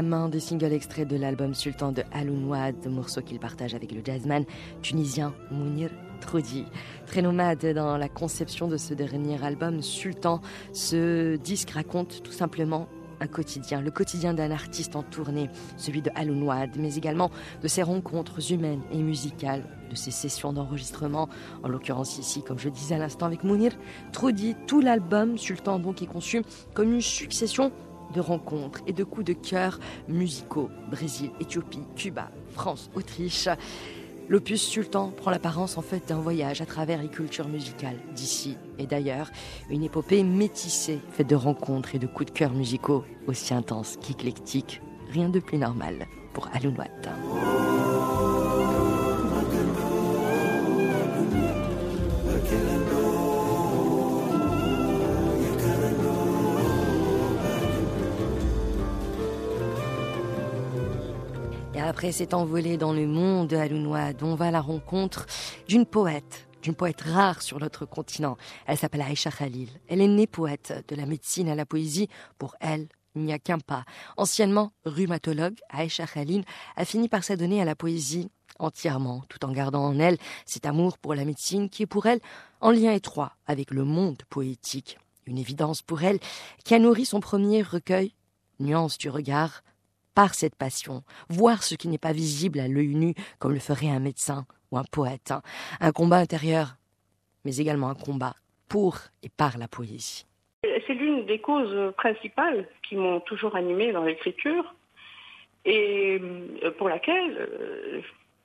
Main 0.00 0.30
des 0.30 0.40
singles 0.40 0.72
extraits 0.72 1.06
de 1.06 1.16
l'album 1.16 1.52
Sultan 1.52 1.92
de 1.92 2.02
Alounoad, 2.12 2.86
morceau 2.86 3.20
qu'il 3.20 3.38
partage 3.38 3.74
avec 3.74 3.92
le 3.92 4.00
jazzman 4.02 4.44
tunisien 4.80 5.34
Mounir 5.50 5.90
Troudi. 6.22 6.64
Très 7.06 7.20
nomade 7.20 7.66
dans 7.74 7.98
la 7.98 8.08
conception 8.08 8.68
de 8.68 8.78
ce 8.78 8.94
dernier 8.94 9.44
album 9.44 9.82
Sultan, 9.82 10.40
ce 10.72 11.36
disque 11.36 11.70
raconte 11.70 12.22
tout 12.22 12.32
simplement 12.32 12.88
un 13.20 13.26
quotidien, 13.26 13.82
le 13.82 13.90
quotidien 13.90 14.32
d'un 14.32 14.50
artiste 14.50 14.96
en 14.96 15.02
tournée, 15.02 15.50
celui 15.76 16.00
de 16.00 16.10
Alounoad, 16.14 16.70
mais 16.78 16.96
également 16.96 17.30
de 17.62 17.68
ses 17.68 17.82
rencontres 17.82 18.52
humaines 18.52 18.82
et 18.92 19.02
musicales, 19.02 19.64
de 19.90 19.94
ses 19.94 20.10
sessions 20.10 20.54
d'enregistrement, 20.54 21.28
en 21.62 21.68
l'occurrence 21.68 22.18
ici, 22.18 22.42
comme 22.42 22.58
je 22.58 22.70
disais 22.70 22.94
à 22.94 22.98
l'instant 22.98 23.26
avec 23.26 23.44
Mounir 23.44 23.72
Troudi, 24.12 24.56
tout 24.66 24.80
l'album 24.80 25.36
Sultan 25.36 25.78
donc 25.78 26.02
est 26.02 26.06
conçu 26.06 26.42
comme 26.72 26.94
une 26.94 27.02
succession 27.02 27.72
de 28.12 28.20
rencontres 28.20 28.80
et 28.86 28.92
de 28.92 29.04
coups 29.04 29.26
de 29.26 29.32
cœur 29.32 29.78
musicaux. 30.08 30.70
Brésil, 30.90 31.30
Éthiopie, 31.40 31.82
Cuba, 31.96 32.30
France, 32.52 32.90
Autriche. 32.94 33.48
L'opus 34.28 34.62
Sultan 34.62 35.10
prend 35.10 35.30
l'apparence 35.30 35.76
en 35.76 35.82
fait 35.82 36.08
d'un 36.08 36.20
voyage 36.20 36.60
à 36.60 36.66
travers 36.66 37.02
les 37.02 37.08
cultures 37.08 37.48
musicales 37.48 37.98
d'ici 38.14 38.56
et 38.78 38.86
d'ailleurs, 38.86 39.30
une 39.68 39.82
épopée 39.82 40.22
métissée, 40.22 41.00
faite 41.10 41.28
de 41.28 41.34
rencontres 41.34 41.94
et 41.94 41.98
de 41.98 42.06
coups 42.06 42.32
de 42.32 42.38
cœur 42.38 42.52
musicaux 42.52 43.04
aussi 43.26 43.52
intenses 43.52 43.98
qu'éclectiques. 44.00 44.80
Rien 45.10 45.28
de 45.28 45.40
plus 45.40 45.58
normal 45.58 46.06
pour 46.32 46.48
Alououat. 46.54 46.88
Après 61.92 62.10
s'est 62.10 62.32
envolé 62.32 62.78
dans 62.78 62.94
le 62.94 63.06
monde 63.06 63.48
de 63.48 63.56
Alounoid, 63.56 64.22
on 64.22 64.34
va 64.34 64.46
à 64.46 64.50
la 64.50 64.62
rencontre 64.62 65.26
d'une 65.68 65.84
poète, 65.84 66.48
d'une 66.62 66.74
poète 66.74 67.02
rare 67.02 67.42
sur 67.42 67.60
notre 67.60 67.84
continent. 67.84 68.38
Elle 68.66 68.78
s'appelle 68.78 69.02
Aïcha 69.02 69.30
Khalil. 69.30 69.68
Elle 69.88 70.00
est 70.00 70.08
née 70.08 70.26
poète, 70.26 70.86
de 70.88 70.96
la 70.96 71.04
médecine 71.04 71.50
à 71.50 71.54
la 71.54 71.66
poésie. 71.66 72.08
Pour 72.38 72.56
elle, 72.60 72.88
il 73.14 73.24
n'y 73.24 73.32
a 73.34 73.38
qu'un 73.38 73.58
pas. 73.58 73.84
Anciennement 74.16 74.72
rhumatologue, 74.86 75.58
Aïcha 75.68 76.06
Khalil 76.06 76.46
a 76.76 76.86
fini 76.86 77.10
par 77.10 77.24
s'adonner 77.24 77.60
à 77.60 77.66
la 77.66 77.76
poésie 77.76 78.30
entièrement, 78.58 79.22
tout 79.28 79.44
en 79.44 79.52
gardant 79.52 79.84
en 79.84 79.98
elle 79.98 80.16
cet 80.46 80.64
amour 80.64 80.96
pour 80.96 81.14
la 81.14 81.26
médecine 81.26 81.68
qui 81.68 81.82
est 81.82 81.86
pour 81.86 82.06
elle 82.06 82.20
en 82.62 82.70
lien 82.70 82.92
étroit 82.92 83.34
avec 83.46 83.70
le 83.70 83.84
monde 83.84 84.22
poétique. 84.30 84.96
Une 85.26 85.36
évidence 85.36 85.82
pour 85.82 86.02
elle 86.02 86.20
qui 86.64 86.74
a 86.74 86.78
nourri 86.78 87.04
son 87.04 87.20
premier 87.20 87.60
recueil, 87.60 88.14
Nuance 88.60 88.96
du 88.96 89.10
regard, 89.10 89.62
par 90.14 90.34
cette 90.34 90.54
passion, 90.56 91.02
voir 91.28 91.62
ce 91.62 91.74
qui 91.74 91.88
n'est 91.88 91.98
pas 91.98 92.12
visible 92.12 92.60
à 92.60 92.68
l'œil 92.68 92.94
nu 92.94 93.14
comme 93.38 93.52
le 93.52 93.60
ferait 93.60 93.90
un 93.90 94.00
médecin 94.00 94.46
ou 94.70 94.78
un 94.78 94.84
poète, 94.84 95.30
hein. 95.30 95.42
un 95.80 95.92
combat 95.92 96.16
intérieur, 96.18 96.76
mais 97.44 97.56
également 97.56 97.88
un 97.88 97.94
combat 97.94 98.34
pour 98.68 98.98
et 99.22 99.28
par 99.28 99.58
la 99.58 99.68
poésie. 99.68 100.26
C'est 100.86 100.94
l'une 100.94 101.26
des 101.26 101.40
causes 101.40 101.92
principales 101.96 102.68
qui 102.88 102.96
m'ont 102.96 103.20
toujours 103.20 103.56
animée 103.56 103.92
dans 103.92 104.04
l'écriture 104.04 104.74
et 105.64 106.20
euh, 106.64 106.70
pour 106.78 106.88
laquelle 106.88 107.36
euh, 107.38 108.00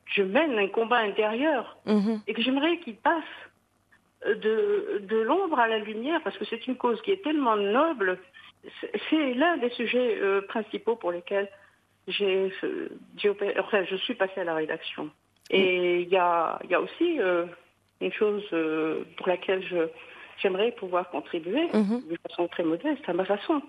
je 0.06 0.24
mène 0.24 0.58
un 0.58 0.68
combat 0.68 0.98
intérieur 1.00 1.78
Mhm. 1.86 2.22
et 2.28 2.34
que 2.34 2.42
j'aimerais 2.42 2.78
qu'il 2.80 2.96
passe 2.96 3.24
de, 4.26 5.02
de 5.08 5.18
l'ombre 5.18 5.60
à 5.60 5.68
la 5.68 5.80
lumière 5.80 6.22
parce 6.24 6.38
que 6.38 6.46
c'est 6.46 6.66
une 6.68 6.76
cause 6.76 7.02
qui 7.04 7.12
est 7.12 7.24
tellement 7.24 7.56
noble. 7.56 8.20
C'est- 9.10 9.34
l'un 9.34 9.58
des 9.58 9.70
sujets 9.72 10.18
euh, 10.22 10.42
principaux 10.42 10.96
pour 10.96 11.12
lesquels 11.12 11.50
j'ai, 12.08 12.52
euh, 12.64 12.90
enfin, 13.60 13.84
je 13.84 13.96
suis 13.98 14.16
passée 14.16 14.42
à 14.42 14.44
la 14.44 14.56
rédaction. 14.56 15.10
Et 15.50 16.02
il 16.02 16.10
y 16.10 16.18
a, 16.18 16.60
il 16.64 16.70
y 16.70 16.76
a 16.76 16.82
aussi 16.82 17.20
euh, 17.22 17.46
une 18.02 18.12
chose 18.12 18.44
euh, 18.54 19.04
pour 19.18 19.28
laquelle 19.30 19.64
je, 19.66 19.88
j'aimerais 20.42 20.72
pouvoir 20.74 21.10
contribuer 21.10 21.68
Mhm. 21.74 22.02
de 22.10 22.18
façon 22.28 22.48
très 22.48 22.64
modeste, 22.64 23.08
à 23.08 23.14
ma 23.14 23.26
façon. 23.26 23.62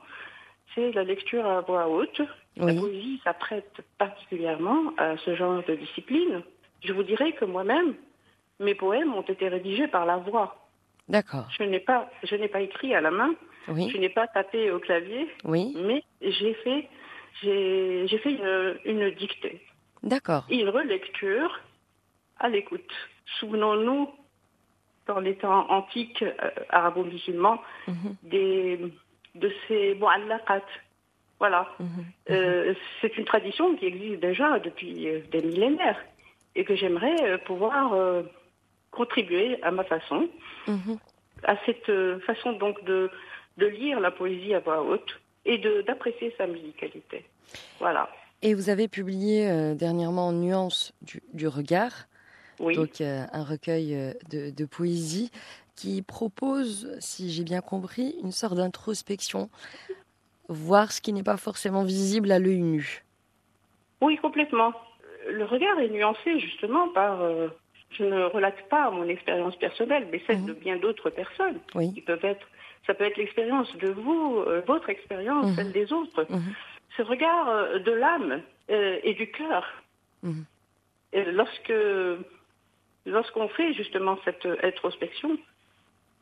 C'est 0.75 0.93
la 0.93 1.05
lecture 1.05 1.47
à 1.47 1.61
voix 1.63 1.89
haute. 1.89 2.21
La 2.57 2.75
poésie 2.81 3.21
s'apprête 3.25 3.81
particulièrement 3.99 4.93
à 4.99 5.17
ce 5.19 5.35
genre 5.37 5.63
de 5.65 5.75
discipline. 5.77 6.43
Je 6.85 6.93
vous 6.93 7.05
dirais 7.05 7.33
que 7.33 7.45
moi-même, 7.45 7.95
mes 8.61 8.75
poèmes 8.75 9.15
ont 9.15 9.23
été 9.23 9.49
rédigés 9.49 9.87
par 9.89 10.05
la 10.07 10.17
voix. 10.17 10.68
D'accord. 11.09 11.47
Je 11.57 11.63
n'ai 11.65 11.81
pas, 11.81 12.11
je 12.23 12.35
n'ai 12.37 12.49
pas 12.49 12.61
écrit 12.61 12.95
à 12.95 13.01
la 13.01 13.11
main, 13.11 13.35
je 13.67 13.73
Oui. 13.73 13.99
n'ai 13.99 14.09
pas 14.11 14.27
tapé 14.29 14.71
au 14.71 14.79
clavier, 14.79 15.29
Oui. 15.45 15.75
mais 15.77 16.03
j'ai 16.21 16.55
fait, 16.55 16.89
j'ai, 17.43 18.07
j'ai 18.09 18.19
fait 18.19 18.33
une, 18.33 18.79
une 18.85 19.11
dictée, 19.15 19.61
D'accord. 20.03 20.45
une 20.51 20.69
relecture 20.69 21.61
à 22.39 22.49
l'écoute. 22.49 22.93
Souvenons-nous, 23.41 24.11
dans 25.07 25.21
les 25.21 25.37
temps 25.37 25.69
antiques 25.71 26.23
euh, 26.23 26.51
arabo-musulmans, 26.69 27.61
Mhm. 27.89 28.17
des, 28.25 28.79
de 29.35 29.53
ces 29.67 29.95
mu'allaqat. 29.95 30.63
Voilà. 31.39 31.69
Mhm. 31.81 32.05
Euh, 32.31 32.75
c'est 33.01 33.17
une 33.17 33.25
tradition 33.25 33.75
qui 33.77 33.87
existe 33.87 34.21
déjà 34.21 34.59
depuis 34.59 35.09
euh, 35.09 35.21
des 35.31 35.41
millénaires 35.43 35.99
et 36.55 36.65
que 36.65 36.75
j'aimerais 36.75 37.17
euh, 37.23 37.39
pouvoir 37.39 37.95
euh, 37.95 38.23
contribuer 38.91 39.63
à 39.63 39.71
ma 39.71 39.85
façon, 39.85 40.29
Mhm. 40.67 40.99
à 41.45 41.57
cette 41.67 41.89
euh, 41.89 42.19
façon 42.21 42.53
donc 42.53 42.83
de, 42.85 43.11
de 43.59 43.67
lire 43.67 44.01
la 44.01 44.11
poésie 44.11 44.55
à 44.55 44.61
voix 44.61 44.83
haute 44.83 45.21
et 45.45 45.59
d'apprécier 45.87 46.35
sa 46.37 46.47
musicalité. 46.47 47.25
Voilà. 47.79 48.09
Et 48.43 48.55
vous 48.55 48.71
avez 48.71 48.89
publié 48.89 49.49
euh, 49.51 49.75
dernièrement 49.75 50.33
Nuance 50.33 50.93
du, 51.03 51.23
du 51.33 51.49
regard, 51.49 52.07
Oui. 52.61 52.77
donc 52.77 53.01
euh, 53.01 53.25
un 53.33 53.45
recueil 53.45 53.95
euh, 53.95 54.13
de, 54.31 54.51
de 54.51 54.65
poésie 54.65 55.31
qui 55.77 56.03
propose, 56.03 56.97
si 56.99 57.31
j'ai 57.31 57.45
bien 57.45 57.61
compris, 57.61 58.17
une 58.23 58.33
sorte 58.33 58.55
d'introspection, 58.57 59.49
voir 60.49 60.91
ce 60.93 61.01
qui 61.01 61.13
n'est 61.13 61.23
pas 61.23 61.37
forcément 61.37 61.85
visible 61.85 62.33
à 62.33 62.39
l'œil 62.39 62.63
nu. 62.63 63.05
Oui, 64.01 64.17
complètement. 64.19 64.73
Le 65.31 65.45
regard 65.45 65.79
est 65.81 65.89
nuancé 65.89 66.39
justement 66.41 66.89
par. 66.89 67.21
Je 67.91 68.05
ne 68.05 68.25
relate 68.25 68.69
pas 68.69 68.91
mon 68.91 69.09
expérience 69.09 69.57
personnelle, 69.57 70.07
mais 70.13 70.21
celle 70.27 70.41
Mhm. 70.41 70.47
de 70.47 70.53
bien 70.53 70.77
d'autres 70.77 71.11
personnes 71.11 71.59
Oui. 71.75 71.93
qui 71.95 72.01
peuvent 72.03 72.25
être. 72.25 72.47
Ça 72.87 72.95
peut 72.95 73.05
être 73.05 73.17
l'expérience 73.17 73.75
de 73.77 73.89
vous, 73.91 74.39
euh, 74.47 74.63
votre 74.67 74.89
expérience, 74.91 75.47
Mhm. 75.47 75.55
celle 75.57 75.73
des 75.73 75.93
autres. 75.93 76.27
Mhm. 76.31 76.55
Ce 76.97 77.03
regard 77.03 77.49
euh, 77.49 77.79
de 77.81 77.93
l'âme 77.93 78.43
euh, 78.71 78.99
et 79.03 79.15
du 79.15 79.31
cœur. 79.31 79.65
Mhm. 80.23 80.45
Lorsque 81.33 81.73
lorsqu'on 83.07 83.49
fait 83.49 83.73
justement 83.73 84.19
cette 84.25 84.47
introspection, 84.63 85.39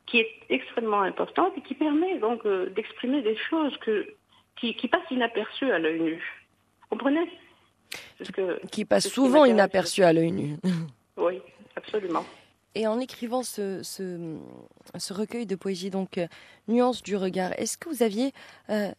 qui 0.07 0.19
est 0.21 0.31
extrêmement 0.49 1.01
importante 1.03 1.53
et 1.57 1.61
qui 1.63 1.75
permet 1.75 2.19
donc 2.19 2.47
d'exprimer 2.47 3.23
des 3.23 3.37
choses 3.37 3.77
que 3.79 4.07
qui, 4.57 4.75
qui 4.77 4.87
passent 4.89 5.11
inaperçues 5.11 5.71
à 5.73 5.79
l'œil 5.81 6.01
nu. 6.01 6.23
Vous 6.83 6.87
comprenez? 6.97 7.29
Que 8.33 8.65
Qui 8.71 8.85
passe 8.85 9.03
C'est 9.03 9.09
ce 9.11 9.15
qui 9.15 9.21
souvent 9.21 9.41
m'intéresse. 9.41 9.51
inaperçu 9.53 10.03
à 10.05 10.13
l'œil 10.13 10.31
nu. 10.33 10.57
oui, 11.17 11.41
absolument. 11.77 12.25
Et 12.75 12.87
en 12.87 13.01
écrivant 13.01 13.43
ce, 13.43 13.83
ce, 13.83 14.37
ce 14.99 15.15
recueil 15.15 15.47
de 15.47 15.57
poésie, 15.57 15.89
donc 15.91 16.19
euh, 16.19 16.27
Nuance 16.69 17.03
du 17.03 17.17
regard, 17.17 17.53
est-ce 17.59 17.79
que 17.79 17.89
vous 17.89 18.03
aviez 18.03 18.33
euh, 18.69 18.91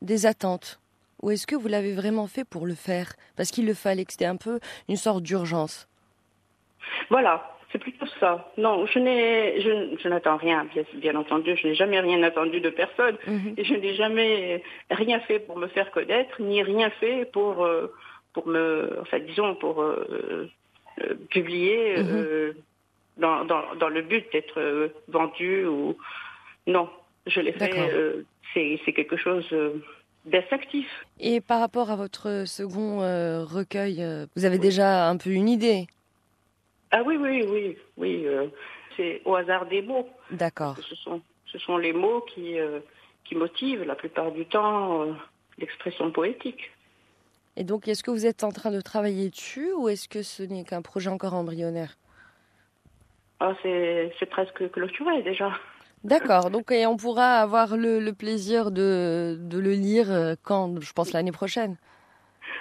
des 0.00 0.24
attentes? 0.24 0.80
Ou 1.22 1.30
est-ce 1.32 1.46
que 1.46 1.56
vous 1.56 1.68
l'avez 1.68 1.92
vraiment 1.92 2.26
fait 2.26 2.44
pour 2.44 2.64
le 2.66 2.74
faire? 2.74 3.12
Parce 3.36 3.50
qu'il 3.50 3.66
le 3.66 3.74
fallait, 3.74 4.04
que 4.04 4.12
c'était 4.12 4.24
un 4.24 4.36
peu 4.36 4.60
une 4.88 4.96
sorte 4.96 5.22
d'urgence. 5.22 5.88
Voilà, 7.10 7.58
c'est 7.70 7.78
plutôt 7.78 8.06
ça. 8.18 8.50
Non, 8.56 8.86
je 8.86 8.98
n'ai, 8.98 9.60
je, 9.60 9.98
je 10.00 10.08
n'attends 10.08 10.36
rien, 10.36 10.64
bien, 10.72 10.84
bien 10.94 11.14
entendu. 11.16 11.54
Je 11.56 11.66
n'ai 11.66 11.74
jamais 11.74 12.00
rien 12.00 12.22
attendu 12.22 12.60
de 12.60 12.70
personne. 12.70 13.18
Mhm. 13.26 13.54
Et 13.56 13.64
je 13.64 13.74
n'ai 13.74 13.94
jamais 13.94 14.62
rien 14.90 15.20
fait 15.20 15.40
pour 15.40 15.58
me 15.58 15.66
faire 15.66 15.90
connaître, 15.90 16.40
ni 16.40 16.62
rien 16.62 16.88
fait 16.90 17.26
pour, 17.30 17.64
euh, 17.64 17.92
pour 18.32 18.46
me, 18.46 18.96
enfin, 19.02 19.18
disons, 19.18 19.54
pour 19.56 19.82
euh, 19.82 20.48
euh, 21.02 21.14
publier 21.30 21.98
euh, 21.98 22.52
dans, 23.16 23.44
dans, 23.44 23.74
dans 23.76 23.88
le 23.88 24.02
but 24.02 24.24
d'être 24.32 24.60
euh, 24.60 24.88
vendu 25.08 25.64
ou 25.66 25.96
non. 26.66 26.88
Je 27.26 27.40
l'ai 27.40 27.52
fait. 27.52 28.24
C'est, 28.54 28.92
quelque 28.92 29.16
chose 29.16 29.46
d'instinctif. 30.24 30.88
Et 31.20 31.40
par 31.40 31.60
rapport 31.60 31.90
à 31.90 31.96
votre 31.96 32.44
second 32.46 33.02
euh, 33.02 33.44
recueil, 33.44 34.02
euh, 34.02 34.26
vous 34.34 34.44
avez 34.44 34.58
déjà 34.58 35.08
un 35.08 35.16
peu 35.16 35.30
une 35.30 35.48
idée? 35.48 35.86
Ah 36.90 37.02
oui, 37.04 37.16
oui, 37.16 37.44
oui, 37.46 37.76
oui. 37.98 38.26
euh, 38.26 38.46
c'est 38.96 39.20
au 39.24 39.36
hasard 39.36 39.66
des 39.66 39.82
mots. 39.82 40.08
D'accord. 40.30 40.76
Ce 40.78 40.96
sont, 40.96 41.20
ce 41.46 41.58
sont 41.58 41.76
les 41.76 41.92
mots 41.92 42.22
qui, 42.22 42.56
qui 43.24 43.34
motivent 43.34 43.84
la 43.84 43.94
plupart 43.94 44.32
du 44.32 44.46
temps 44.46 45.06
l'expression 45.58 46.10
poétique. 46.10 46.70
Et 47.60 47.64
donc, 47.64 47.88
est-ce 47.88 48.04
que 48.04 48.12
vous 48.12 48.24
êtes 48.24 48.44
en 48.44 48.52
train 48.52 48.70
de 48.70 48.80
travailler 48.80 49.30
dessus 49.30 49.72
ou 49.76 49.88
est-ce 49.88 50.06
que 50.08 50.22
ce 50.22 50.44
n'est 50.44 50.62
qu'un 50.62 50.80
projet 50.80 51.10
encore 51.10 51.34
embryonnaire? 51.34 51.98
Ah, 53.40 53.52
c'est, 53.62 54.12
presque 54.30 54.70
clôturé 54.70 55.22
déjà. 55.24 55.50
D'accord. 56.04 56.50
Donc, 56.50 56.70
et 56.70 56.86
on 56.86 56.96
pourra 56.96 57.40
avoir 57.40 57.76
le, 57.76 57.98
le 57.98 58.12
plaisir 58.12 58.70
de, 58.70 59.36
de 59.40 59.58
le 59.58 59.72
lire 59.72 60.08
euh, 60.12 60.36
quand? 60.44 60.80
Je 60.80 60.92
pense 60.92 61.12
l'année 61.12 61.32
prochaine. 61.32 61.76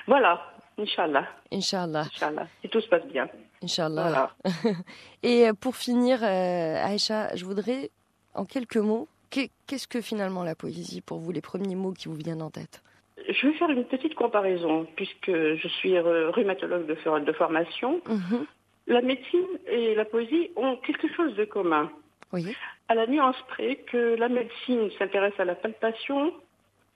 Voilà, 0.08 0.42
Inch'Allah, 0.80 1.28
Inch'Allah. 1.54 2.06
Inch'Allah, 2.16 2.48
si 2.62 2.70
tout 2.70 2.82
se 2.82 2.88
passe 2.90 3.06
bien. 3.06 3.30
Inch'Allah. 3.62 4.32
Voilà. 4.44 4.74
Et 5.22 5.48
pour 5.60 5.76
finir, 5.76 6.24
euh, 6.24 6.84
Aïcha, 6.84 7.36
je 7.36 7.46
voudrais, 7.46 7.92
en 8.34 8.46
quelques 8.46 8.78
mots, 8.78 9.08
qu'est- 9.30 9.52
qu'est-ce 9.68 9.88
que 9.88 10.02
finalement 10.02 10.44
la 10.44 10.56
poésie? 10.56 11.02
Pour 11.02 11.20
vous, 11.20 11.32
les 11.32 11.42
premiers 11.42 11.76
mots 11.76 11.92
qui 11.94 12.08
vous 12.08 12.16
viennent 12.16 12.42
en 12.42 12.50
tête? 12.50 12.82
Je 13.28 13.48
vais 13.48 13.54
faire 13.54 13.70
une 13.70 13.86
petite 13.86 14.16
comparaison, 14.16 14.88
puisque 14.96 15.32
je 15.32 15.68
suis 15.68 15.96
euh, 15.98 16.30
rhumatologue 16.32 16.86
de, 16.86 17.20
de 17.26 17.32
formation. 17.34 18.02
Mhm. 18.08 18.46
La 18.88 19.02
médecine 19.02 19.46
et 19.68 19.96
la 19.96 20.06
poésie 20.06 20.50
ont 20.56 20.78
quelque 20.78 21.08
chose 21.14 21.36
de 21.36 21.44
commun, 21.44 21.92
Oui. 22.32 22.56
à 22.88 22.96
la 22.96 23.06
nuance 23.06 23.36
près 23.50 23.76
que 23.92 24.16
la 24.16 24.30
médecine 24.30 24.90
s'intéresse 24.98 25.38
à 25.40 25.46
la 25.46 25.56
palpation, 25.56 26.34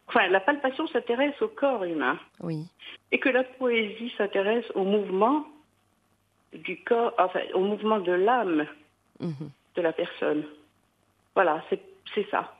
enfin 0.07 0.27
la 0.29 0.39
palpation 0.39 0.87
s'intéresse 0.87 1.39
au 1.41 1.49
corps 1.49 1.83
humain, 1.83 2.17
Oui. 2.39 2.63
et 3.11 3.19
que 3.19 3.27
la 3.27 3.43
poésie 3.43 4.13
s'intéresse 4.17 4.65
au 4.73 4.85
mouvement 4.85 5.45
du 6.53 6.81
corps, 6.83 7.13
enfin, 7.17 7.41
au 7.53 7.59
mouvement 7.59 7.99
de 7.99 8.13
l'âme 8.13 8.65
Mhm. 9.19 9.49
de 9.75 9.81
la 9.81 9.91
personne. 9.93 10.43
Voilà, 11.35 11.61
c'est 11.69 12.29
ça. 12.29 12.55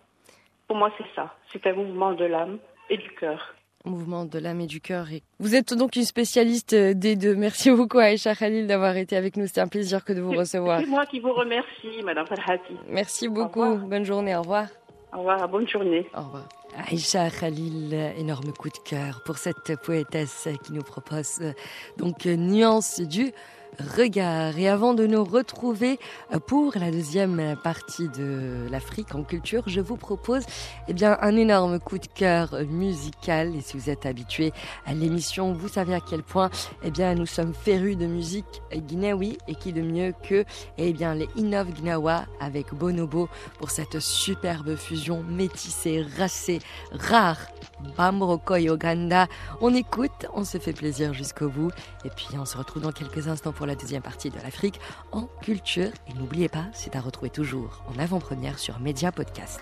Pour 0.67 0.75
moi, 0.77 0.91
c'est 0.97 1.07
ça. 1.15 1.35
C'est 1.51 1.65
un 1.67 1.73
mouvement 1.73 2.11
de 2.13 2.25
l'âme 2.25 2.59
et 2.89 2.97
du 2.97 3.09
cœur. 3.11 3.53
Mouvement 3.85 4.25
de 4.25 4.37
l'âme 4.37 4.61
et 4.61 4.67
du 4.67 4.79
cœur. 4.79 5.11
Et... 5.11 5.23
Vous 5.39 5.55
êtes 5.55 5.73
donc 5.73 5.95
une 5.95 6.05
spécialiste 6.05 6.73
euh, 6.73 6.93
des 6.93 7.15
deux. 7.15 7.35
Merci 7.35 7.71
beaucoup 7.71 7.97
Aïcha 7.97 8.35
Khalil 8.35 8.67
d'avoir 8.67 8.95
été 8.95 9.15
avec 9.15 9.37
nous. 9.37 9.47
C'était 9.47 9.61
un 9.61 9.67
plaisir 9.67 10.05
que 10.05 10.13
de 10.13 10.21
vous 10.21 10.31
recevoir. 10.37 10.79
C'est 10.81 10.87
moi 10.87 11.05
qui 11.05 11.19
vous 11.19 11.33
remercie, 11.33 12.03
Madame 12.03 12.27
Farhati. 12.27 12.75
Merci 12.89 13.27
beaucoup. 13.27 13.75
Bonne 13.75 14.05
journée. 14.05 14.35
Au 14.35 14.41
revoir. 14.41 14.67
Au 15.13 15.17
revoir, 15.17 15.49
bonne 15.49 15.67
journée. 15.67 16.07
Au 16.15 16.21
revoir. 16.21 16.47
Aïcha 16.77 17.29
Khalil, 17.29 17.93
énorme 18.17 18.53
coup 18.53 18.69
de 18.69 18.77
cœur 18.77 19.21
pour 19.25 19.37
cette 19.37 19.75
poétesse 19.81 20.47
qui 20.63 20.71
nous 20.71 20.83
propose 20.83 21.39
euh, 21.41 21.51
donc 21.97 22.25
euh, 22.25 22.35
nuance 22.35 23.01
du 23.01 23.33
regard. 23.79 24.57
Et 24.57 24.67
avant 24.67 24.93
de 24.93 25.05
nous 25.05 25.23
retrouver 25.23 25.99
euh, 26.33 26.39
pour 26.39 26.73
la 26.75 26.91
deuxième 26.91 27.55
partie 27.63 28.09
de 28.09 28.67
l'Afrique 28.69 29.15
en 29.15 29.23
culture, 29.23 29.63
je 29.67 29.81
vous 29.81 29.97
propose 29.97 30.43
eh 30.87 30.93
bien 30.93 31.17
un 31.21 31.35
énorme 31.35 31.79
coup 31.79 31.97
de 31.97 32.07
cœur 32.07 32.55
musical. 32.69 33.55
Et 33.55 33.61
si 33.61 33.77
vous 33.77 33.89
êtes 33.89 34.05
habitué 34.05 34.53
à 34.85 34.93
l'émission, 34.93 35.53
vous 35.53 35.67
savez 35.67 35.93
à 35.93 35.99
quel 35.99 36.23
point 36.23 36.49
eh 36.83 36.91
bien 36.91 37.15
nous 37.15 37.25
sommes 37.25 37.53
férus 37.53 37.97
de 37.97 38.05
musique 38.05 38.61
guinéoui 38.73 39.37
et 39.47 39.55
qui 39.55 39.73
de 39.73 39.81
mieux 39.81 40.13
que 40.27 40.45
eh 40.77 40.93
bien 40.93 41.15
les 41.15 41.27
Inov 41.35 41.71
Gnawa 41.73 42.25
avec 42.39 42.73
Bonobo 42.73 43.29
pour 43.59 43.71
cette 43.71 43.99
superbe 43.99 44.75
fusion 44.75 45.23
métissée, 45.23 46.05
racée, 46.17 46.59
rare. 46.91 47.47
Bamroko 47.97 48.55
et 48.55 48.69
Oganda. 48.69 49.27
On 49.59 49.73
écoute, 49.73 50.27
on 50.33 50.43
se 50.43 50.57
fait 50.57 50.73
plaisir 50.73 51.13
jusqu'au 51.13 51.49
bout. 51.49 51.71
Et 52.05 52.09
puis 52.09 52.27
on 52.33 52.45
se 52.45 52.57
retrouve 52.57 52.83
dans 52.83 52.91
quelques 52.91 53.27
instants 53.27 53.51
pour 53.61 53.67
la 53.67 53.75
deuxième 53.75 54.01
partie 54.01 54.31
de 54.31 54.37
l'Afrique 54.37 54.79
en 55.11 55.27
culture. 55.43 55.91
Et 56.07 56.17
n'oubliez 56.17 56.49
pas, 56.49 56.65
c'est 56.73 56.95
à 56.95 56.99
retrouver 56.99 57.29
toujours 57.29 57.83
en 57.87 57.99
avant-première 57.99 58.57
sur 58.57 58.79
Média 58.79 59.11
Podcast. 59.11 59.61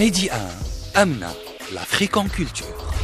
Medi 0.00 0.30
1, 0.94 0.98
Amna, 0.98 1.30
l'Afrique 1.74 2.16
en 2.16 2.26
culture. 2.26 2.94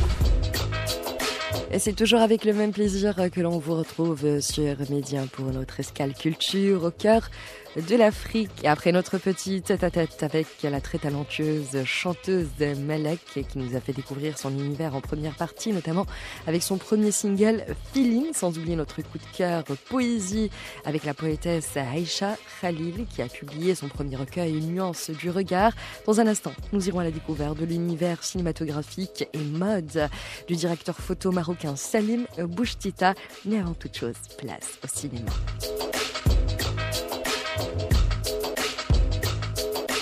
Et 1.71 1.79
c'est 1.79 1.93
toujours 1.93 2.21
avec 2.21 2.47
le 2.47 2.55
même 2.55 2.73
plaisir 2.73 3.15
que 3.31 3.41
l'on 3.43 3.59
vous 3.59 3.75
retrouve 3.75 4.41
sur 4.41 4.75
Média 4.89 5.25
pour 5.31 5.45
notre 5.53 5.79
escale 5.79 6.15
culture 6.15 6.85
au 6.85 6.91
cœur 6.91 7.29
de 7.77 7.97
l'Afrique. 7.97 8.65
Après 8.65 8.91
notre 8.91 9.19
petit 9.19 9.61
tête-à-tête 9.61 10.23
avec 10.23 10.47
la 10.63 10.81
très 10.81 10.99
talentueuse 10.99 11.85
chanteuse 11.85 12.49
Malek 12.79 13.21
qui 13.49 13.59
nous 13.59 13.77
a 13.77 13.81
fait 13.81 13.93
découvrir 13.93 14.39
son 14.39 14.51
univers 14.51 14.95
en 14.95 15.01
première 15.01 15.35
partie, 15.35 15.73
notamment 15.73 16.07
avec 16.47 16.63
son 16.63 16.79
premier 16.79 17.11
single 17.11 17.65
Feeling, 17.93 18.33
sans 18.33 18.57
oublier 18.57 18.77
notre 18.77 19.03
coup 19.03 19.19
de 19.19 19.37
cœur 19.37 19.65
Poésie 19.91 20.51
avec 20.85 21.05
la 21.05 21.13
poétesse 21.13 21.77
Aïcha 21.77 22.37
Khalil 22.61 23.07
qui 23.15 23.21
a 23.21 23.27
publié 23.27 23.75
son 23.75 23.89
premier 23.89 24.17
recueil 24.17 24.55
Nuance 24.63 25.11
du 25.11 25.31
regard. 25.31 25.73
Dans 26.07 26.21
un 26.21 26.27
instant, 26.27 26.53
nous 26.73 26.89
irons 26.89 27.01
à 27.01 27.05
la 27.05 27.11
découverte 27.11 27.59
de 27.59 27.67
l'univers 27.67 28.25
cinématographique 28.25 29.29
et 29.33 29.39
mode 29.39 30.09
du 30.49 30.57
directeur 30.57 30.97
photo 30.97 31.31
marocain 31.31 31.77
Salim 31.77 32.27
Bouchtita. 32.39 33.15
Mais 33.45 33.59
avant 33.59 33.75
toute 33.75 33.97
chose, 33.97 34.17
place 34.39 34.79
au 34.83 34.89
cinéma. 34.89 35.33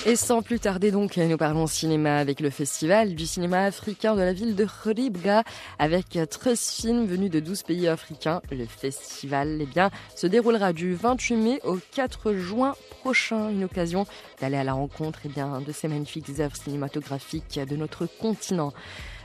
Et 0.06 0.16
sans 0.16 0.42
plus 0.42 0.60
tarder 0.60 0.90
donc, 0.90 1.16
nous 1.16 1.38
parlons 1.38 1.66
cinéma 1.66 2.18
avec 2.18 2.40
le 2.40 2.50
festival 2.50 3.14
du 3.14 3.24
cinéma 3.24 3.62
africain 3.62 4.14
de 4.14 4.20
la 4.20 4.34
ville 4.34 4.54
de 4.54 4.66
Khribga 4.66 5.44
avec 5.78 6.18
13 6.28 6.60
films 6.60 7.06
venus 7.06 7.30
de 7.30 7.40
12 7.40 7.62
pays 7.62 7.88
africains. 7.88 8.42
Le 8.52 8.66
festival 8.66 9.60
eh 9.62 9.64
bien, 9.64 9.90
se 10.14 10.26
déroulera 10.26 10.74
du 10.74 10.94
28 10.94 11.36
mai 11.36 11.60
au 11.64 11.78
4 11.92 12.34
juin 12.34 12.74
prochain, 13.00 13.48
une 13.48 13.64
occasion 13.64 14.06
d'aller 14.42 14.58
à 14.58 14.64
la 14.64 14.74
rencontre 14.74 15.20
eh 15.24 15.30
bien, 15.30 15.62
de 15.62 15.72
ces 15.72 15.88
magnifiques 15.88 16.38
œuvres 16.38 16.56
cinématographiques 16.56 17.58
de 17.66 17.74
notre 17.74 18.04
continent. 18.04 18.74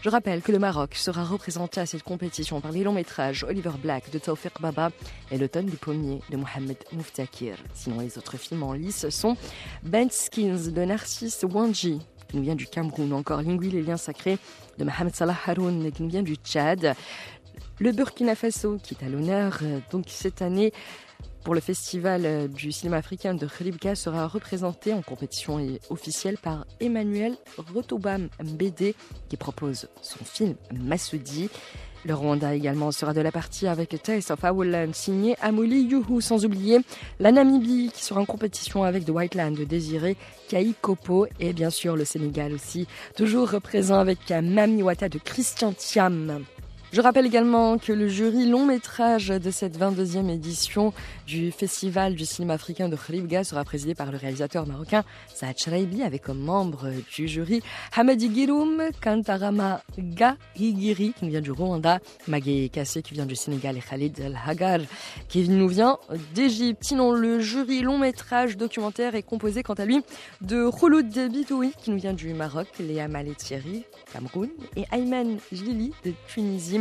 Je 0.02 0.10
rappelle 0.10 0.42
que 0.42 0.54
le 0.54 0.60
Maroc 0.60 0.96
sera 0.96 1.26
représenté 1.26 1.82
à 1.82 1.86
cette 1.86 2.04
compétition 2.04 2.62
par 2.62 2.72
les 2.72 2.86
longs 2.86 2.94
métrages 2.94 3.44
Oliver 3.44 3.74
Black 3.82 4.10
de 4.12 4.18
Tawfiq 4.18 4.54
Baba 4.62 4.92
et 5.30 5.38
L'automne 5.38 5.66
du 5.66 5.76
pommier 5.76 6.22
de 6.30 6.38
Mohamed 6.38 6.78
Mouftakir. 6.94 7.58
Sinon, 7.74 8.00
les 8.00 8.18
autres 8.18 8.38
films 8.38 8.64
en 8.64 8.72
lice 8.72 9.10
sont 9.10 9.36
Bent 9.84 10.10
Skins 10.10 10.72
de 10.72 10.86
Narcisse 10.86 11.44
Wanji 11.44 12.00
qui 12.30 12.38
nous 12.38 12.44
vient 12.44 12.56
du 12.56 12.68
Cameroun, 12.68 13.12
encore 13.12 13.42
Lingui, 13.42 13.72
les 13.72 13.82
liens 13.82 13.98
sacrés 13.98 14.38
de 14.78 14.86
Mohamed 14.86 15.14
Salah 15.14 15.36
Haroun 15.46 15.92
qui 15.92 16.04
nous 16.04 16.10
vient 16.10 16.24
du 16.24 16.36
Tchad. 16.36 16.96
Le 17.80 17.92
Burkina 17.92 18.36
Faso 18.36 18.78
qui 18.82 18.94
est 18.96 19.06
à 19.06 19.10
l'honneur 19.10 19.60
donc 19.92 20.06
cette 20.08 20.42
année 20.42 20.72
pour 21.44 21.56
le 21.56 21.62
festival 21.62 22.50
du 22.50 22.72
cinéma 22.72 22.98
africain 22.98 23.34
de 23.34 23.46
Khribka 23.46 23.96
sera 23.96 24.28
représenté 24.28 24.94
en 24.94 25.02
compétition 25.02 25.60
officielle 25.90 26.38
par 26.38 26.66
Emmanuel 26.80 27.36
Rotobam 27.74 28.30
Mbede 28.44 28.94
qui 29.30 29.38
propose 29.38 29.88
son 30.02 30.24
film 30.26 30.56
Massoudi. 30.74 31.50
Le 32.06 32.14
Rwanda 32.14 32.56
également 32.56 32.92
sera 32.92 33.14
de 33.14 33.20
la 33.20 33.32
partie 33.32 33.68
avec 33.68 34.02
Taste 34.02 34.32
of 34.32 34.44
Awolan 34.44 34.94
signé 34.94 35.36
Amoli 35.42 35.82
Yuhu, 35.82 36.22
sans 36.22 36.46
oublier 36.46 36.80
la 37.20 37.32
Namibie 37.32 37.92
qui 37.94 38.04
sera 38.04 38.22
en 38.22 38.26
compétition 38.26 38.84
avec 38.84 39.06
The 39.06 39.10
White 39.10 39.36
Land 39.36 39.52
de 39.52 39.66
Désiré 39.66 40.16
Kopo 40.82 41.28
et 41.40 41.52
bien 41.52 41.70
sûr 41.70 41.96
le 41.96 42.06
Sénégal 42.06 42.54
aussi, 42.54 42.88
toujours 43.16 43.50
présent 43.62 44.00
avec 44.00 44.30
Mami 44.30 44.82
Wata 44.82 45.10
de 45.10 45.20
Christian 45.20 45.74
Thiam. 45.74 46.46
Je 46.92 47.02
rappelle 47.02 47.28
également 47.28 47.78
que 47.78 47.94
le 47.94 48.08
jury 48.08 48.50
long 48.50 48.66
métrage 48.66 49.28
de 49.28 49.52
cette 49.52 49.78
22e 49.78 50.28
édition 50.28 50.92
du 51.28 51.52
Festival 51.52 52.16
du 52.16 52.26
cinéma 52.26 52.56
africain 52.56 52.90
de 52.90 52.96
Khribga 52.96 53.44
sera 53.44 53.64
présidé 53.64 53.94
par 53.94 54.12
le 54.12 54.18
réalisateur 54.18 54.66
marocain 54.66 55.04
Saad 55.32 55.56
Charaibi 55.56 56.02
avec 56.02 56.24
comme 56.24 56.40
membre 56.40 56.90
du 57.16 57.28
jury 57.28 57.62
Hamadi 57.96 58.34
Giroum, 58.34 58.82
Kantarama 59.04 59.84
Gahigiri 60.00 61.14
qui 61.14 61.26
nous 61.26 61.30
vient 61.30 61.42
du 61.42 61.52
Rwanda, 61.52 62.00
Magé 62.28 62.70
Kassé 62.70 63.04
qui 63.04 63.14
vient 63.14 63.28
du 63.28 63.36
Sénégal 63.36 63.78
et 63.78 63.82
Khalid 63.82 64.20
El 64.20 64.40
Hagar 64.44 64.80
qui 65.28 65.48
nous 65.48 65.68
vient 65.68 66.00
d'Égypte. 66.34 66.84
Sinon, 66.84 67.12
le 67.12 67.40
jury 67.40 67.82
long 67.82 68.00
métrage 68.00 68.58
documentaire 68.58 69.14
est 69.14 69.22
composé 69.22 69.62
quant 69.62 69.76
à 69.76 69.86
lui 69.86 70.02
de 70.42 70.68
Khouloud 70.68 71.06
Bitoui 71.32 71.72
qui 71.80 71.92
nous 71.92 71.98
vient 71.98 72.14
du 72.14 72.34
Maroc, 72.34 72.68
Léa 72.80 73.08
Maletieri, 73.08 73.84
Cameroun 74.12 74.50
et 74.76 74.86
Ayman 74.92 75.38
Jlili 75.52 75.94
de 76.04 76.14
Tunisie. 76.28 76.79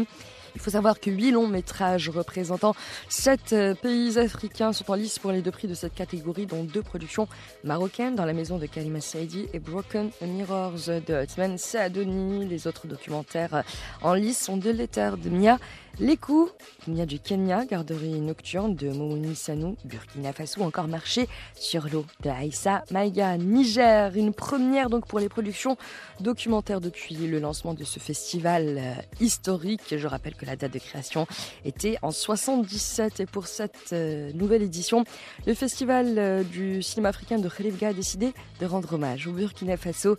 Il 0.54 0.60
faut 0.60 0.70
savoir 0.70 0.98
que 0.98 1.10
huit 1.10 1.30
longs 1.30 1.46
métrages 1.46 2.08
représentant 2.08 2.74
sept 3.08 3.54
pays 3.80 4.18
africains 4.18 4.72
sont 4.72 4.90
en 4.90 4.94
lice 4.94 5.18
pour 5.18 5.30
les 5.30 5.42
deux 5.42 5.50
prix 5.50 5.68
de 5.68 5.74
cette 5.74 5.94
catégorie, 5.94 6.46
dont 6.46 6.64
deux 6.64 6.82
productions 6.82 7.28
marocaines 7.64 8.16
dans 8.16 8.24
la 8.24 8.32
maison 8.32 8.58
de 8.58 8.66
Kalima 8.66 9.00
Saidi 9.00 9.46
et 9.52 9.58
Broken 9.60 10.10
Mirrors 10.22 10.88
de 11.06 11.14
Othman 11.14 11.58
Saadoni. 11.58 12.46
Les 12.46 12.66
autres 12.66 12.86
documentaires 12.86 13.62
en 14.02 14.14
lice 14.14 14.42
sont 14.42 14.56
de 14.56 14.70
l'éther 14.70 15.16
de 15.16 15.28
Mia 15.28 15.58
Lekou, 16.00 16.48
qui 16.84 16.92
vient 16.92 17.06
du 17.06 17.18
Kenya, 17.18 17.64
garderie 17.64 18.20
nocturne 18.20 18.76
de 18.76 18.88
Momoni 18.88 19.34
Sanou, 19.34 19.76
Burkina 19.84 20.32
Faso, 20.32 20.62
encore 20.62 20.86
marché 20.86 21.28
sur 21.56 21.88
l'eau 21.88 22.04
de 22.22 22.30
Aïssa 22.30 22.84
Maïga, 22.92 23.36
Niger. 23.36 24.16
Une 24.16 24.32
première 24.32 24.90
donc 24.90 25.08
pour 25.08 25.18
les 25.18 25.28
productions 25.28 25.76
documentaires 26.20 26.80
depuis 26.80 27.16
le 27.16 27.40
lancement 27.40 27.74
de 27.74 27.82
ce 27.82 27.98
festival 27.98 28.76
euh, 28.78 28.94
historique. 29.20 29.96
Je 29.96 30.06
rappelle 30.06 30.36
que 30.36 30.46
la 30.46 30.54
date 30.54 30.72
de 30.72 30.78
création 30.78 31.26
était 31.64 31.98
en 32.02 32.12
77 32.12 33.18
et 33.18 33.26
pour 33.26 33.48
cette 33.48 33.92
euh, 33.92 34.30
nouvelle 34.34 34.62
édition, 34.62 35.02
le 35.46 35.54
festival 35.54 36.14
euh, 36.16 36.44
du 36.44 36.80
cinéma 36.80 37.08
africain 37.08 37.38
de 37.38 37.48
Khelifga 37.48 37.88
a 37.88 37.92
décidé 37.92 38.34
de 38.60 38.66
rendre 38.66 38.92
hommage 38.92 39.26
au 39.26 39.32
Burkina 39.32 39.76
Faso 39.76 40.16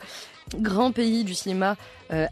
grand 0.57 0.91
pays 0.91 1.23
du 1.23 1.33
cinéma 1.33 1.77
euh. 2.11 2.27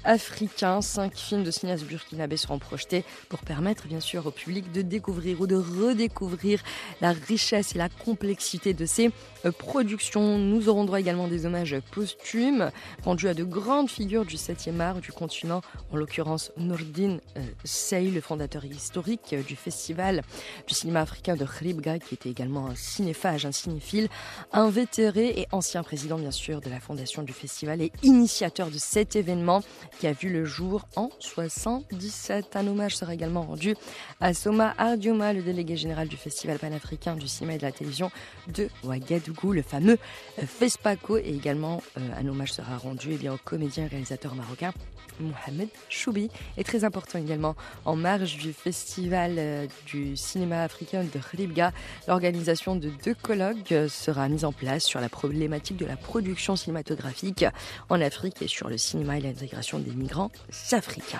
Cinq 0.81 1.15
films 1.15 1.43
de 1.43 1.51
cinéastes 1.51 1.85
burkinabés 1.85 2.37
seront 2.37 2.59
projetés 2.59 3.03
pour 3.29 3.39
permettre 3.39 3.87
bien 3.87 3.99
sûr 3.99 4.25
au 4.25 4.31
public 4.31 4.71
de 4.71 4.81
découvrir 4.81 5.41
ou 5.41 5.47
de 5.47 5.55
redécouvrir 5.55 6.61
la 7.01 7.11
richesse 7.11 7.75
et 7.75 7.77
la 7.77 7.89
complexité 7.89 8.73
de 8.73 8.85
ces 8.85 9.11
euh, 9.45 9.51
productions. 9.51 10.37
Nous 10.39 10.69
aurons 10.69 10.85
droit 10.85 10.99
également 10.99 11.27
des 11.27 11.45
hommages 11.45 11.75
posthumes 11.91 12.71
rendus 13.03 13.27
à 13.27 13.33
de 13.33 13.43
grandes 13.43 13.89
figures 13.89 14.25
du 14.25 14.35
7e 14.35 14.79
art 14.79 14.99
du 14.99 15.11
continent, 15.11 15.61
en 15.91 15.97
l'occurrence 15.97 16.51
Nourdine 16.57 17.19
euh, 17.37 17.41
Sey, 17.63 18.09
le 18.09 18.21
fondateur 18.21 18.65
historique 18.65 19.35
du 19.47 19.55
festival 19.55 20.21
du 20.67 20.73
cinéma 20.73 21.01
africain 21.01 21.35
de 21.35 21.45
Khribga, 21.45 21.99
qui 21.99 22.15
était 22.15 22.29
également 22.29 22.67
un 22.67 22.75
cinéphage, 22.75 23.45
un 23.45 23.51
cinéphile, 23.51 24.09
invétéré 24.51 25.27
et 25.37 25.47
ancien 25.51 25.83
président 25.83 26.17
bien 26.17 26.31
sûr 26.31 26.61
de 26.61 26.69
la 26.69 26.79
fondation 26.79 27.23
du 27.23 27.33
festival 27.33 27.81
et 27.81 27.91
initiateur 28.03 28.69
de 28.69 28.77
cet 28.77 29.15
événement 29.15 29.61
qui 29.99 30.07
a 30.07 30.13
vu 30.13 30.29
le 30.29 30.45
jour 30.45 30.87
en 30.95 31.09
77. 31.19 32.55
Un 32.55 32.67
hommage 32.67 32.95
sera 32.95 33.13
également 33.13 33.41
rendu 33.41 33.75
à 34.21 34.33
Soma 34.33 34.73
Ardioma, 34.77 35.33
le 35.33 35.41
délégué 35.41 35.75
général 35.75 36.07
du 36.07 36.17
Festival 36.17 36.59
panafricain 36.59 37.15
du 37.15 37.27
cinéma 37.27 37.55
et 37.55 37.57
de 37.57 37.63
la 37.63 37.71
télévision 37.71 38.11
de 38.47 38.69
Ouagadougou, 38.83 39.53
le 39.53 39.61
fameux 39.61 39.97
FESPACO. 40.37 41.17
Et 41.17 41.29
également, 41.29 41.81
euh, 41.97 42.01
un 42.19 42.27
hommage 42.27 42.53
sera 42.53 42.77
rendu 42.77 43.09
eh 43.13 43.17
bien, 43.17 43.33
au 43.33 43.39
comédien 43.43 43.85
et 43.85 43.87
réalisateur 43.87 44.35
marocain 44.35 44.73
Mohamed 45.19 45.69
Choubi. 45.89 46.29
Et 46.57 46.63
très 46.63 46.83
important 46.83 47.19
également, 47.19 47.55
en 47.85 47.95
marge 47.95 48.37
du 48.37 48.53
Festival 48.53 49.35
euh, 49.37 49.67
du 49.85 50.15
cinéma 50.15 50.63
africain 50.63 51.03
de 51.03 51.19
Khribga, 51.19 51.71
l'organisation 52.07 52.75
de 52.75 52.91
deux 53.03 53.15
colloques 53.15 53.71
euh, 53.71 53.87
sera 53.87 54.27
mise 54.29 54.45
en 54.45 54.51
place 54.51 54.83
sur 54.83 54.99
la 55.01 55.09
problématique 55.09 55.77
de 55.77 55.85
la 55.85 55.97
production 55.97 56.55
cinématographique 56.55 57.45
en 57.89 58.01
Afrique 58.01 58.41
et 58.41 58.47
sur 58.47 58.69
le 58.69 58.77
cinéma 58.77 59.17
et 59.17 59.21
l'intégration 59.21 59.56
des 59.79 59.91
migrants 59.91 60.31
africains. 60.71 61.19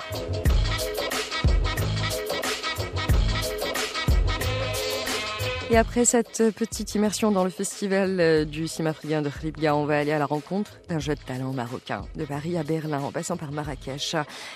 Et 5.69 5.75
après 5.75 6.05
cette 6.05 6.51
petite 6.55 6.95
immersion 6.95 7.29
dans 7.29 7.43
le 7.43 7.49
festival 7.49 8.21
euh, 8.21 8.45
du 8.45 8.69
cinéma 8.69 8.91
africain 8.91 9.21
de 9.21 9.27
Khribga, 9.27 9.75
on 9.75 9.83
va 9.83 9.99
aller 9.99 10.13
à 10.13 10.19
la 10.19 10.25
rencontre 10.25 10.79
d'un 10.87 10.99
jeune 10.99 11.17
talent 11.17 11.51
marocain. 11.51 12.05
De 12.15 12.23
Paris 12.23 12.57
à 12.57 12.63
Berlin, 12.63 13.01
en 13.01 13.11
passant 13.11 13.35
par 13.35 13.51
Marrakech, 13.51 14.15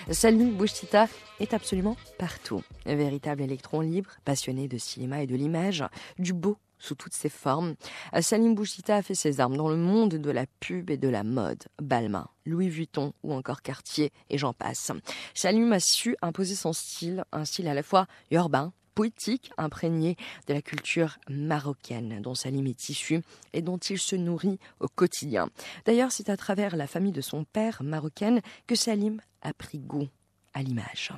Salim 0.10 0.52
Bouchtita 0.52 1.08
est 1.42 1.54
absolument 1.54 1.98
partout. 2.18 2.64
Un 2.86 2.96
véritable 2.96 3.42
électron 3.42 3.82
libre, 3.82 4.12
passionné 4.24 4.70
de 4.70 4.78
cinéma 4.78 5.22
et 5.22 5.28
de 5.28 5.36
l'image, 5.36 5.84
du 6.18 6.32
beau 6.32 6.56
sous 6.82 6.96
toutes 6.96 7.14
ses 7.14 7.30
formes, 7.30 7.76
Salim 8.20 8.56
Bouchita 8.56 8.98
a 8.98 9.02
fait 9.02 9.16
ses 9.16 9.40
armes 9.40 9.56
dans 9.56 9.70
le 9.70 9.78
monde 9.78 10.16
de 10.16 10.32
la 10.32 10.46
pub 10.60 10.90
et 10.90 10.98
de 10.98 11.08
la 11.08 11.24
mode. 11.24 11.64
Balmain, 11.82 12.28
Louis 12.46 12.70
Vuitton 12.70 13.14
ou 13.24 13.34
encore 13.34 13.62
Cartier 13.62 14.12
et 14.30 14.38
j'en 14.38 14.54
passe. 14.54 14.92
Salim 15.34 15.72
a 15.72 15.80
su 15.80 16.16
imposer 16.22 16.56
son 16.56 16.74
style, 16.74 17.24
un 17.32 17.46
style 17.46 17.68
à 17.68 17.74
la 17.74 17.84
fois 17.84 18.08
urbain, 18.32 18.74
poétique, 18.96 19.52
imprégné 19.58 20.16
de 20.48 20.54
la 20.54 20.62
culture 20.62 21.18
marocaine 21.30 22.22
dont 22.22 22.36
Salim 22.36 22.68
est 22.68 22.90
issu 22.90 23.22
et 23.54 23.62
dont 23.62 23.78
il 23.78 23.98
se 23.98 24.16
nourrit 24.16 24.60
au 24.80 24.88
quotidien. 24.88 25.50
D'ailleurs, 25.86 26.12
c'est 26.12 26.30
à 26.30 26.38
travers 26.38 26.76
la 26.76 26.88
famille 26.88 27.12
de 27.12 27.22
son 27.22 27.44
père 27.44 27.82
marocaine 27.84 28.42
que 28.68 28.76
Salim 28.76 29.22
a 29.42 29.54
pris 29.54 29.80
goût 29.80 30.08
à 30.54 30.62
l'image. 30.62 31.12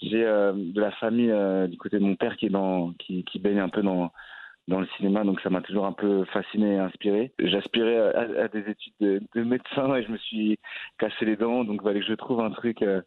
J'ai 0.00 0.24
euh, 0.24 0.52
de 0.52 0.80
la 0.80 0.90
famille 0.92 1.30
euh, 1.30 1.68
du 1.68 1.76
côté 1.76 1.98
de 1.98 2.04
mon 2.04 2.16
père 2.16 2.36
qui, 2.36 2.50
qui 3.24 3.38
baigne 3.38 3.60
un 3.60 3.68
peu 3.68 3.82
dans 3.82 4.10
dans 4.68 4.80
le 4.80 4.86
cinéma, 4.96 5.24
donc 5.24 5.40
ça 5.40 5.50
m'a 5.50 5.60
toujours 5.60 5.86
un 5.86 5.92
peu 5.92 6.24
fasciné 6.26 6.74
et 6.74 6.78
inspiré. 6.78 7.32
J'aspirais 7.40 8.14
à, 8.14 8.48
des 8.48 8.70
études 8.70 8.94
de, 9.00 9.20
de 9.34 9.42
médecin 9.42 9.94
et 9.96 10.04
je 10.04 10.12
me 10.12 10.18
suis 10.18 10.58
cassé 10.98 11.24
les 11.24 11.36
dents, 11.36 11.64
donc 11.64 11.80
il 11.82 11.84
fallait 11.84 12.00
que 12.00 12.06
je 12.06 12.14
trouve 12.14 12.40
un 12.40 12.50
truc 12.50 12.80
euh, 12.82 13.02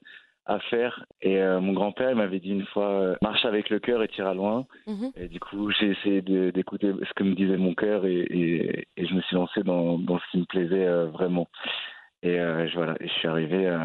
à 0.45 0.59
faire. 0.59 1.05
Et 1.21 1.37
euh, 1.37 1.61
mon 1.61 1.71
grand-père 1.71 2.11
il 2.11 2.17
m'avait 2.17 2.41
dit 2.41 2.49
une 2.49 2.65
fois, 2.65 2.89
euh, 2.89 3.15
marche 3.21 3.45
avec 3.45 3.69
le 3.69 3.79
cœur 3.79 4.03
et 4.03 4.09
tira 4.09 4.33
loin. 4.33 4.65
Mhm. 4.85 5.11
Et 5.15 5.27
du 5.29 5.39
coup, 5.39 5.71
j'ai 5.71 5.91
essayé 5.91 6.21
d'écouter 6.21 6.91
ce 7.07 7.13
que 7.13 7.23
me 7.23 7.35
disait 7.35 7.57
mon 7.57 7.73
cœur 7.73 8.05
et, 8.05 8.19
et, 8.19 8.87
et 8.97 9.07
je 9.07 9.13
me 9.13 9.21
suis 9.21 9.35
lancé 9.37 9.63
dans, 9.63 9.97
dans 9.97 10.19
ce 10.19 10.31
qui 10.31 10.39
me 10.39 10.45
plaisait 10.45 11.05
vraiment. 11.05 11.47
Et 12.21 12.35
je, 12.35 12.75
voilà, 12.75 12.95
et 12.99 13.07
je 13.07 13.13
suis 13.13 13.27
arrivé 13.27 13.77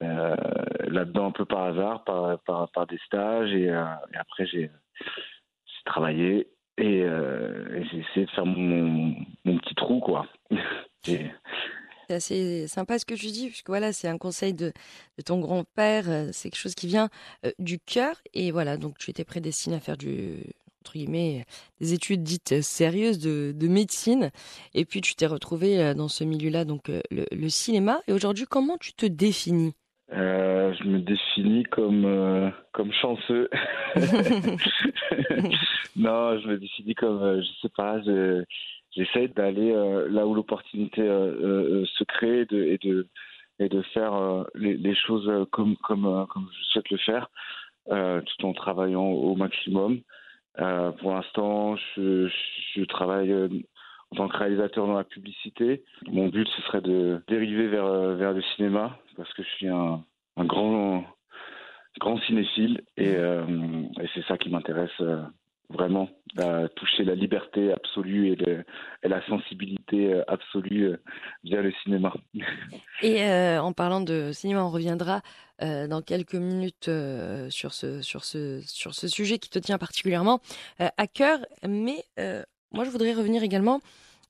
là-dedans 0.00 1.26
un 1.26 1.30
peu 1.30 1.44
par 1.44 1.64
hasard, 1.64 2.02
par, 2.04 2.38
par, 2.40 2.68
par 2.72 2.86
des 2.86 2.98
stages. 3.06 3.52
Et, 3.52 3.66
et 3.66 4.16
après, 4.16 4.46
j'ai 4.46 4.70
travaillé 5.84 6.48
et, 6.78 7.02
euh, 7.02 7.82
de 8.16 8.26
faire 8.26 8.46
mon, 8.46 9.14
mon, 9.44 9.58
petit 9.58 9.74
trou, 9.74 10.00
quoi. 10.00 10.26
C'est 11.02 12.14
assez 12.14 12.68
sympa 12.68 12.98
ce 12.98 13.06
que 13.06 13.14
tu 13.14 13.26
dis, 13.26 13.48
puisque 13.48 13.68
voilà, 13.68 13.94
c'est 13.94 14.08
un 14.08 14.18
conseil 14.18 14.52
de, 14.52 14.72
de 15.16 15.22
ton 15.22 15.38
grand-père, 15.40 16.10
euh, 16.10 16.28
c'est 16.32 16.50
quelque 16.50 16.60
chose 16.60 16.74
qui 16.74 16.86
vient 16.86 17.08
euh, 17.46 17.50
du 17.58 17.78
cœur, 17.78 18.20
et 18.34 18.50
voilà, 18.50 18.76
donc 18.76 18.98
tu 18.98 19.10
étais 19.10 19.24
prédestiné 19.24 19.76
à 19.76 19.80
faire 19.80 19.96
du, 19.96 20.42
entre 20.84 20.92
guillemets, 20.92 21.46
des 21.80 21.94
études 21.94 22.22
dites 22.22 22.60
sérieuses 22.60 23.18
de, 23.18 23.54
de 23.56 23.68
médecine, 23.68 24.30
et 24.74 24.84
puis 24.84 25.00
tu 25.00 25.14
t'es 25.14 25.26
retrouvé 25.26 25.80
euh, 25.80 25.94
dans 25.94 26.08
ce 26.08 26.24
milieu-là, 26.24 26.66
donc 26.66 26.90
euh, 26.90 27.00
le 27.10 27.48
cinéma, 27.48 28.02
et 28.06 28.12
aujourd'hui, 28.12 28.44
comment 28.46 28.76
tu 28.76 28.92
te 28.92 29.06
définis? 29.06 29.74
Euh, 30.14 30.72
je 30.74 30.84
me 30.84 31.00
définis 31.00 31.64
comme 31.64 32.04
euh, 32.04 32.50
comme 32.72 32.92
chanceux. 32.92 33.48
non, 35.96 36.38
je 36.38 36.48
me 36.48 36.58
définis 36.58 36.94
comme 36.94 37.22
euh, 37.22 37.42
je 37.42 37.48
sais 37.62 37.72
pas. 37.76 38.00
je- 38.02 38.44
J'essaie 38.96 39.26
d'aller 39.26 39.72
euh, 39.72 40.06
là 40.08 40.24
où 40.24 40.34
l'opportunité 40.34 41.02
se 41.02 42.04
crée 42.04 42.42
et 42.42 42.46
de 42.46 42.62
et 42.62 42.78
de, 42.78 43.08
et 43.58 43.68
de 43.68 43.82
faire 43.92 44.44
les, 44.54 44.76
les 44.76 44.94
choses 44.94 45.28
comme 45.50 45.76
comme 45.78 46.24
comme 46.30 46.48
je 46.56 46.64
souhaite 46.66 46.90
le 46.90 46.98
faire, 46.98 47.28
tout 47.88 48.46
en 48.46 48.52
travaillant 48.52 49.02
au 49.06 49.34
maximum. 49.34 49.98
Pour 50.56 51.12
l'instant, 51.12 51.74
je, 51.96 52.28
je 52.76 52.84
travaille 52.84 53.34
en 54.14 54.16
tant 54.16 54.28
que 54.28 54.36
réalisateur 54.36 54.86
dans 54.86 54.94
la 54.94 55.04
publicité. 55.04 55.82
Mon 56.06 56.28
but, 56.28 56.48
ce 56.56 56.62
serait 56.62 56.80
de 56.80 57.20
dériver 57.28 57.66
vers, 57.66 57.84
euh, 57.84 58.14
vers 58.14 58.32
le 58.32 58.42
cinéma, 58.54 58.96
parce 59.16 59.32
que 59.34 59.42
je 59.42 59.48
suis 59.56 59.68
un, 59.68 60.04
grand, 60.38 61.04
grand 61.98 62.20
cinéphile, 62.20 62.82
et, 62.96 63.14
euh, 63.16 63.44
et 64.00 64.06
c'est 64.14 64.24
ça 64.26 64.38
qui 64.38 64.50
m'intéresse 64.50 64.90
euh, 65.00 65.22
vraiment, 65.68 66.08
toucher 66.76 67.04
la 67.04 67.14
liberté 67.14 67.72
absolue 67.72 68.32
et, 68.32 69.08
la 69.08 69.24
sensibilité 69.26 70.20
absolue 70.28 70.96
via 71.42 71.62
le 71.62 71.72
cinéma. 71.82 72.12
Et 73.02 73.24
en 73.58 73.72
parlant 73.72 74.00
de 74.00 74.30
cinéma, 74.32 74.64
on 74.64 74.70
reviendra 74.70 75.22
dans 75.60 76.02
quelques 76.02 76.34
minutes 76.34 76.90
sur, 77.50 77.72
ce, 77.72 78.02
sur, 78.02 78.24
ce, 78.24 78.60
sur 78.66 78.94
ce 78.94 79.06
sujet 79.06 79.38
qui 79.38 79.48
te 79.48 79.60
tient 79.60 79.78
particulièrement 79.78 80.40
à 80.78 81.06
cœur. 81.06 81.38
Mais 81.66 82.04
moi, 82.74 82.84
je 82.84 82.90
voudrais 82.90 83.14
revenir 83.14 83.42
également 83.42 83.80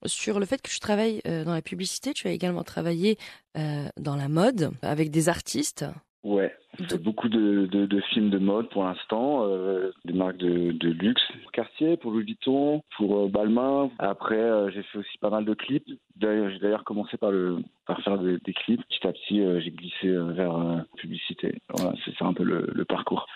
sur 0.06 0.38
le 0.38 0.46
fait 0.46 0.60
que 0.60 0.68
tu 0.68 0.80
travailles 0.80 1.22
euh, 1.26 1.44
dans 1.44 1.54
la 1.54 1.62
publicité. 1.62 2.12
Tu 2.12 2.28
as 2.28 2.32
également 2.32 2.62
travaillé 2.62 3.16
euh, 3.56 3.86
dans 3.98 4.16
la 4.16 4.28
mode 4.28 4.70
avec 4.82 5.10
des 5.10 5.28
artistes. 5.28 5.86
Ouais, 6.22 6.54
je 6.78 6.84
fais 6.84 6.98
beaucoup 6.98 7.28
de, 7.28 7.66
de, 7.66 7.84
de 7.84 8.00
films 8.12 8.30
de 8.30 8.38
mode 8.38 8.70
pour 8.70 8.84
l'instant, 8.84 9.44
euh, 9.44 9.92
des 10.06 10.14
marques 10.14 10.38
de, 10.38 10.72
de 10.72 10.88
luxe, 10.88 11.22
pour 11.42 11.52
Cartier, 11.52 11.98
pour 11.98 12.12
Louis 12.12 12.24
Vuitton, 12.24 12.82
pour 12.96 13.18
euh, 13.18 13.28
Balmain. 13.28 13.90
Après, 13.98 14.38
euh, 14.38 14.70
j'ai 14.70 14.82
fait 14.84 14.98
aussi 14.98 15.18
pas 15.18 15.28
mal 15.28 15.44
de 15.44 15.52
clips. 15.52 15.86
D'ailleurs, 16.16 16.50
j'ai 16.50 16.58
d'ailleurs 16.60 16.84
commencé 16.84 17.18
par 17.18 17.30
le 17.30 17.58
par 17.86 18.00
faire 18.02 18.18
des, 18.18 18.38
des 18.38 18.52
clips. 18.54 18.82
Petit 18.88 19.06
à 19.06 19.12
petit, 19.12 19.62
j'ai 19.62 19.70
glissé 19.70 20.08
vers 20.08 20.56
la 20.56 20.86
publicité. 20.96 21.60
Voilà, 21.74 21.94
c'est 22.04 22.16
ça 22.16 22.24
un 22.24 22.32
peu 22.32 22.44
le, 22.44 22.70
le 22.72 22.84
parcours. 22.86 23.26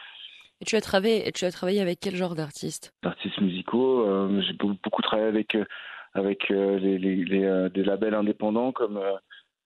Tu 0.68 0.76
as 0.76 0.82
travaillé, 0.82 1.32
tu 1.32 1.46
as 1.46 1.50
travaillé 1.50 1.80
avec 1.80 1.98
quel 1.98 2.14
genre 2.14 2.34
d'artistes? 2.34 2.92
D'artistes 3.02 3.40
musicaux, 3.40 4.06
euh, 4.06 4.42
j'ai 4.42 4.52
beaucoup, 4.52 5.00
travaillé 5.00 5.26
avec 5.26 5.54
euh, 5.54 5.64
avec 6.12 6.50
euh, 6.50 6.78
les, 6.78 6.98
les, 6.98 7.24
les, 7.24 7.68
des 7.72 7.82
labels 7.82 8.12
indépendants 8.12 8.72
comme 8.72 9.00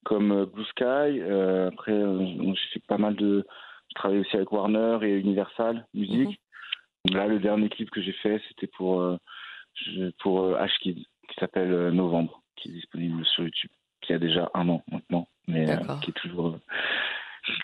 comme 0.05 0.45
Blue 0.45 0.65
Sky. 0.67 1.21
Après, 1.67 2.01
j'ai 2.01 2.69
fait 2.75 2.87
pas 2.87 2.99
mal 2.99 3.17
de. 3.17 3.45
Je 3.88 3.95
travaille 3.97 4.21
aussi 4.21 4.37
avec 4.37 4.53
Warner 4.53 4.99
et 5.03 5.19
Universal 5.19 5.85
Music. 5.92 6.40
Là, 7.11 7.27
le 7.27 7.40
dernier 7.40 7.69
clip 7.69 7.90
que 7.90 8.00
j'ai 8.00 8.13
fait, 8.13 8.40
c'était 8.48 8.69
pour 8.69 9.05
pour 10.21 10.53
H-Kid, 10.53 10.98
qui 10.98 11.35
s'appelle 11.40 11.88
Novembre, 11.88 12.42
qui 12.55 12.69
est 12.69 12.73
disponible 12.75 13.27
sur 13.27 13.42
YouTube, 13.42 13.73
qui 14.03 14.13
a 14.13 14.21
déjà 14.21 14.53
un 14.55 14.69
an 14.69 14.85
maintenant, 14.88 15.27
mais 15.48 15.67
qui 16.00 16.11
est 16.11 16.15
toujours 16.15 16.61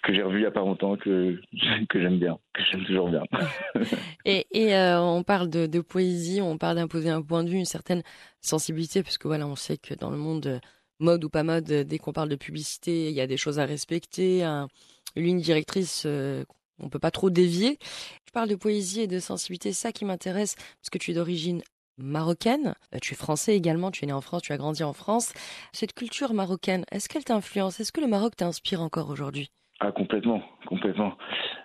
que 0.03 0.15
j'ai 0.15 0.23
revu 0.23 0.41
il 0.41 0.43
y 0.43 0.47
a 0.47 0.51
pas 0.51 0.61
longtemps, 0.61 0.97
que 0.97 1.41
que 1.89 2.01
j'aime 2.01 2.19
bien, 2.19 2.39
que 2.55 2.63
j'aime 2.65 2.85
toujours 2.85 3.11
bien. 3.11 3.23
Et, 4.25 4.47
et 4.51 4.75
euh, 4.77 5.01
on 5.01 5.23
parle 5.23 5.49
de, 5.49 5.81
poésie, 5.81 6.41
on 6.43 6.59
parle 6.59 6.77
d'imposer 6.77 7.09
un 7.09 7.23
point 7.23 7.45
de 7.45 7.51
vue, 7.51 7.57
une 7.57 7.65
certaine 7.65 8.03
sensibilité, 8.41 9.03
parce 9.03 9.17
que 9.19 9.29
voilà, 9.29 9.47
on 9.47 9.57
sait 9.57 9.79
que 9.79 9.95
dans 9.95 10.11
le 10.11 10.17
monde 10.19 10.47
euh, 10.47 10.59
mode 10.99 11.25
ou 11.25 11.31
pas 11.31 11.43
mode, 11.45 11.71
euh, 11.71 11.85
dès 11.85 11.99
qu'on 11.99 12.13
parle 12.13 12.29
de 12.29 12.37
publicité, 12.37 13.09
il 13.09 13.15
y 13.15 13.21
a 13.21 13.27
des 13.27 13.37
choses 13.37 13.59
à 13.59 13.65
respecter, 13.65 14.43
un- 14.45 14.69
une 15.17 15.25
ligne 15.25 15.41
directrice, 15.41 16.03
euh, 16.07 16.45
on 16.79 16.89
peut 16.91 16.99
pas 16.99 17.11
trop 17.11 17.31
dévier. 17.31 17.79
Tu 18.27 18.33
parles 18.33 18.49
de 18.49 18.55
poésie 18.57 19.01
et 19.03 19.07
de 19.07 19.19
sensibilité, 19.19 19.73
ça 19.73 19.93
qui 19.93 20.05
m'intéresse, 20.05 20.55
parce 20.57 20.91
que 20.91 20.99
tu 20.99 21.13
es 21.13 21.15
d'origine 21.15 21.63
marocaine, 21.97 22.75
tu 23.03 23.15
es 23.15 23.17
français 23.17 23.57
également, 23.57 23.91
tu 23.91 24.05
es 24.05 24.07
né 24.07 24.13
en 24.13 24.21
France, 24.21 24.43
tu 24.43 24.53
as 24.53 24.57
grandi 24.59 24.85
en 24.85 24.93
France. 24.93 25.33
Cette 25.73 25.95
culture 25.95 26.33
marocaine, 26.35 26.85
est-ce 26.93 27.09
qu'elle 27.09 27.25
t'influence? 27.25 27.81
Est-ce 27.81 27.93
que 27.93 28.01
le 28.01 28.07
Maroc 28.07 28.37
t'inspire 28.37 28.81
encore 28.83 29.11
aujourd'hui? 29.11 29.51
Ah 29.81 29.93
complètement, 29.93 30.43
complètement. 30.67 31.17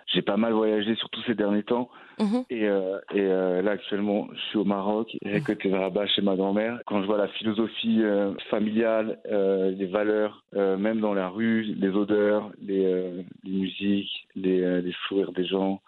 J'ai 0.06 0.22
pas 0.22 0.36
mal 0.36 0.52
voyagé 0.52 0.94
surtout 0.96 1.20
ces 1.22 1.34
derniers 1.34 1.64
temps. 1.64 1.88
Mhm. 2.20 2.44
Et, 2.48 2.68
euh, 2.68 2.98
et 3.12 3.22
euh, 3.22 3.60
là 3.60 3.72
actuellement, 3.72 4.28
je 4.32 4.40
suis 4.50 4.58
au 4.58 4.64
Maroc, 4.64 5.16
j'ai 5.24 5.40
côté 5.40 5.68
de 5.68 5.74
Rabat 5.74 6.06
chez 6.06 6.22
ma 6.22 6.36
grand-mère. 6.36 6.80
Quand 6.86 7.02
je 7.02 7.06
vois 7.06 7.18
la 7.18 7.26
philosophie 7.26 8.02
euh, 8.02 8.32
familiale, 8.50 9.18
euh, 9.26 9.72
les 9.72 9.86
valeurs, 9.86 10.44
euh, 10.54 10.76
même 10.76 11.00
dans 11.00 11.12
la 11.12 11.28
rue, 11.28 11.62
les 11.62 11.88
odeurs, 11.88 12.52
les, 12.62 12.84
euh, 12.84 13.22
les 13.42 13.50
musiques, 13.50 14.28
les, 14.36 14.62
euh, 14.62 14.80
les 14.80 14.94
sourires 15.08 15.32
des 15.32 15.44
gens, 15.44 15.80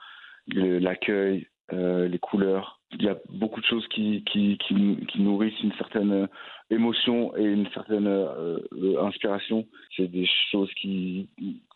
l'accueil, 0.49 1.47
euh, 1.73 2.09
les 2.09 2.19
couleurs. 2.19 2.76
Il 2.93 3.03
y 3.03 3.09
a 3.09 3.17
beaucoup 3.31 3.61
de 3.61 3.67
choses 3.67 3.87
qui, 3.89 4.23
qui, 4.25 4.59
qui, 4.59 4.97
qui 5.09 5.21
nourrissent 5.21 5.61
une 5.63 5.73
certaine 5.75 6.13
euh, 6.13 6.27
émotion 6.71 7.37
et 7.37 7.45
une 7.45 7.69
certaine 7.71 8.07
euh, 8.07 8.59
euh, 8.73 9.05
inspiration. 9.05 9.67
C'est 9.97 10.09
des 10.09 10.29
choses 10.51 10.71
qui, 10.81 11.29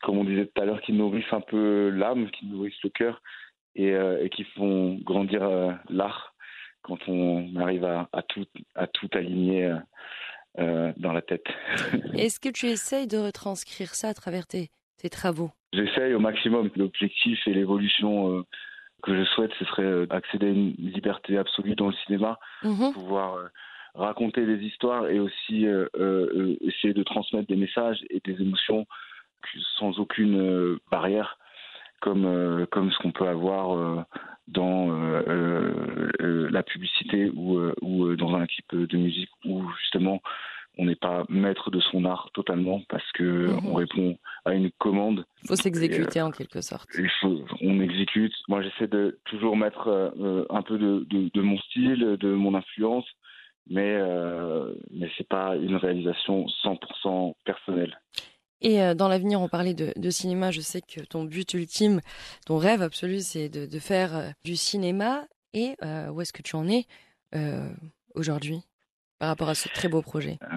comme 0.03 0.19
on 0.19 0.25
disait 0.25 0.47
tout 0.47 0.63
à 0.63 0.65
l'heure, 0.65 0.81
qui 0.83 0.93
nourrissent 0.93 1.33
un 1.33 1.41
peu 1.41 1.91
l'âme, 1.91 2.31
qui 2.31 2.47
nourrissent 2.47 2.83
le 2.83 2.91
cœur 2.91 3.21
et, 3.75 3.93
euh, 3.93 4.25
et 4.25 4.31
qui 4.31 4.45
font 4.57 4.99
grandir 5.03 5.43
euh, 5.43 5.73
l'art 5.89 6.35
quand 6.83 6.99
on 7.09 7.55
arrive 7.57 7.85
à, 7.85 8.09
à, 8.13 8.23
tout, 8.23 8.47
à 8.75 8.87
tout 8.87 9.09
aligner 9.13 9.75
dans 10.57 11.13
la 11.13 11.21
tête. 11.21 11.45
Est-ce 12.15 12.41
que 12.41 12.49
tu 12.49 12.67
essayes 12.67 13.07
de 13.07 13.19
retranscrire 13.19 13.95
ça 13.95 14.09
à 14.09 14.15
travers 14.15 14.47
tes, 14.47 14.71
tes 14.97 15.11
travaux? 15.11 15.51
J'essaye 15.75 16.15
au 16.15 16.21
maximum. 16.21 16.71
L'objectif 16.75 17.39
et 17.47 17.53
l'évolution 17.53 18.45
que 19.03 19.17
je 19.17 19.25
souhaite, 19.25 19.53
ce 19.59 19.65
serait 19.67 19.83
euh, 19.83 20.07
accéder 20.11 20.47
à 20.47 20.51
une 20.51 20.75
liberté 20.79 21.39
absolue 21.39 21.75
dans 21.75 21.89
le 21.89 21.95
cinéma, 22.07 22.39
Mhm. 22.63 22.93
pouvoir 22.93 23.35
euh, 23.35 23.49
raconter 23.95 24.47
des 24.47 24.65
histoires 24.65 25.09
et 25.09 25.19
aussi 25.19 25.67
euh, 25.67 25.89
essayer 26.61 26.95
de 26.95 27.03
transmettre 27.03 27.49
des 27.49 27.57
messages 27.57 28.01
et 28.11 28.21
des 28.25 28.41
émotions 28.41 28.87
sans 29.79 29.99
aucune 29.99 30.79
barrière, 30.91 31.39
comme, 32.01 32.67
comme 32.71 32.93
ce 32.93 32.99
qu'on 32.99 33.11
peut 33.11 33.27
avoir 33.27 34.07
dans 34.49 34.93
la 36.21 36.63
publicité 36.63 37.31
ou, 37.35 37.59
ou 37.81 38.15
dans 38.17 38.35
un 38.35 38.47
clip 38.47 38.77
de 38.77 38.97
musique 38.99 39.31
où 39.47 39.65
justement 39.81 40.21
on 40.79 40.85
n'est 40.87 40.97
pas 40.97 41.25
maître 41.29 41.71
de 41.71 41.81
son 41.81 42.05
art 42.05 42.31
totalement 42.33 42.83
parce 42.89 43.11
que 43.13 43.49
Mhm. 43.49 43.67
on 43.67 43.75
répond 43.75 44.19
à 44.45 44.55
une 44.55 44.71
commande 44.73 45.27
Il 45.43 45.49
faut 45.49 45.57
s'exécuter 45.57 46.21
en 46.23 46.31
quelque 46.31 46.61
sorte. 46.61 46.89
il 46.99 47.11
faut, 47.21 47.41
on 47.61 47.81
exécute. 47.81 48.33
Moi, 48.49 48.63
j'essaie 48.63 48.87
de 48.89 49.19
toujours 49.25 49.57
mettre 49.57 49.89
euh, 49.89 50.45
un 50.51 50.63
peu 50.63 50.79
de, 50.79 51.07
de, 51.11 51.31
de 51.35 51.41
mon 51.43 51.59
style, 51.59 52.17
de 52.21 52.33
mon 52.33 52.55
influence, 52.55 53.07
mais 53.69 53.95
euh, 53.99 54.73
mais 54.91 55.11
c'est 55.19 55.29
pas 55.29 55.57
une 55.57 55.77
réalisation 55.77 56.47
100% 56.65 57.35
personnelle. 57.45 58.01
Et 58.63 58.83
euh, 58.83 58.95
dans 58.95 59.09
l'avenir, 59.09 59.41
on 59.41 59.49
parlait 59.49 59.75
de, 59.75 59.93
de 59.97 60.11
cinéma. 60.11 60.51
Je 60.51 60.61
sais 60.61 60.83
que 60.83 61.01
ton 61.01 61.25
but 61.25 61.53
ultime, 61.55 62.01
ton 62.47 62.59
rêve 62.59 62.83
absolu, 62.83 63.21
c'est 63.21 63.49
de, 63.49 63.67
de 63.67 63.79
faire 63.79 64.17
euh, 64.17 64.29
du 64.45 64.55
cinéma. 64.57 65.25
Et 65.53 65.77
euh, 65.83 66.11
où 66.11 66.21
est-ce 66.21 66.33
que 66.33 66.43
tu 66.43 66.55
en 66.57 66.69
es 66.69 66.85
euh, 67.35 67.69
aujourd'hui? 68.15 68.61
Par 69.21 69.29
rapport 69.29 69.49
à 69.51 69.55
ce 69.55 69.69
très 69.69 69.89
beau 69.89 70.03
projet? 70.03 70.39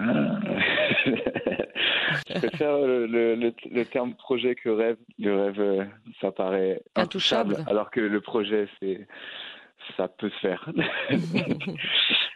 Je 2.28 2.34
préfère 2.38 2.78
le, 2.78 3.06
le, 3.06 3.34
le, 3.34 3.52
le 3.70 3.84
terme 3.84 4.14
projet 4.14 4.54
que 4.54 4.68
rêve. 4.68 4.96
Le 5.18 5.36
rêve, 5.42 5.60
euh, 5.60 5.84
ça 6.20 6.32
paraît 6.32 6.80
Intouchable. 6.96 7.52
intouchable, 7.54 7.70
alors 7.70 7.90
que 7.90 8.00
le 8.00 8.20
projet, 8.20 8.68
c'est 8.80 9.06
ça 9.96 10.08
peut 10.08 10.30
se 10.30 10.38
faire. 10.38 10.68
Il 11.10 11.76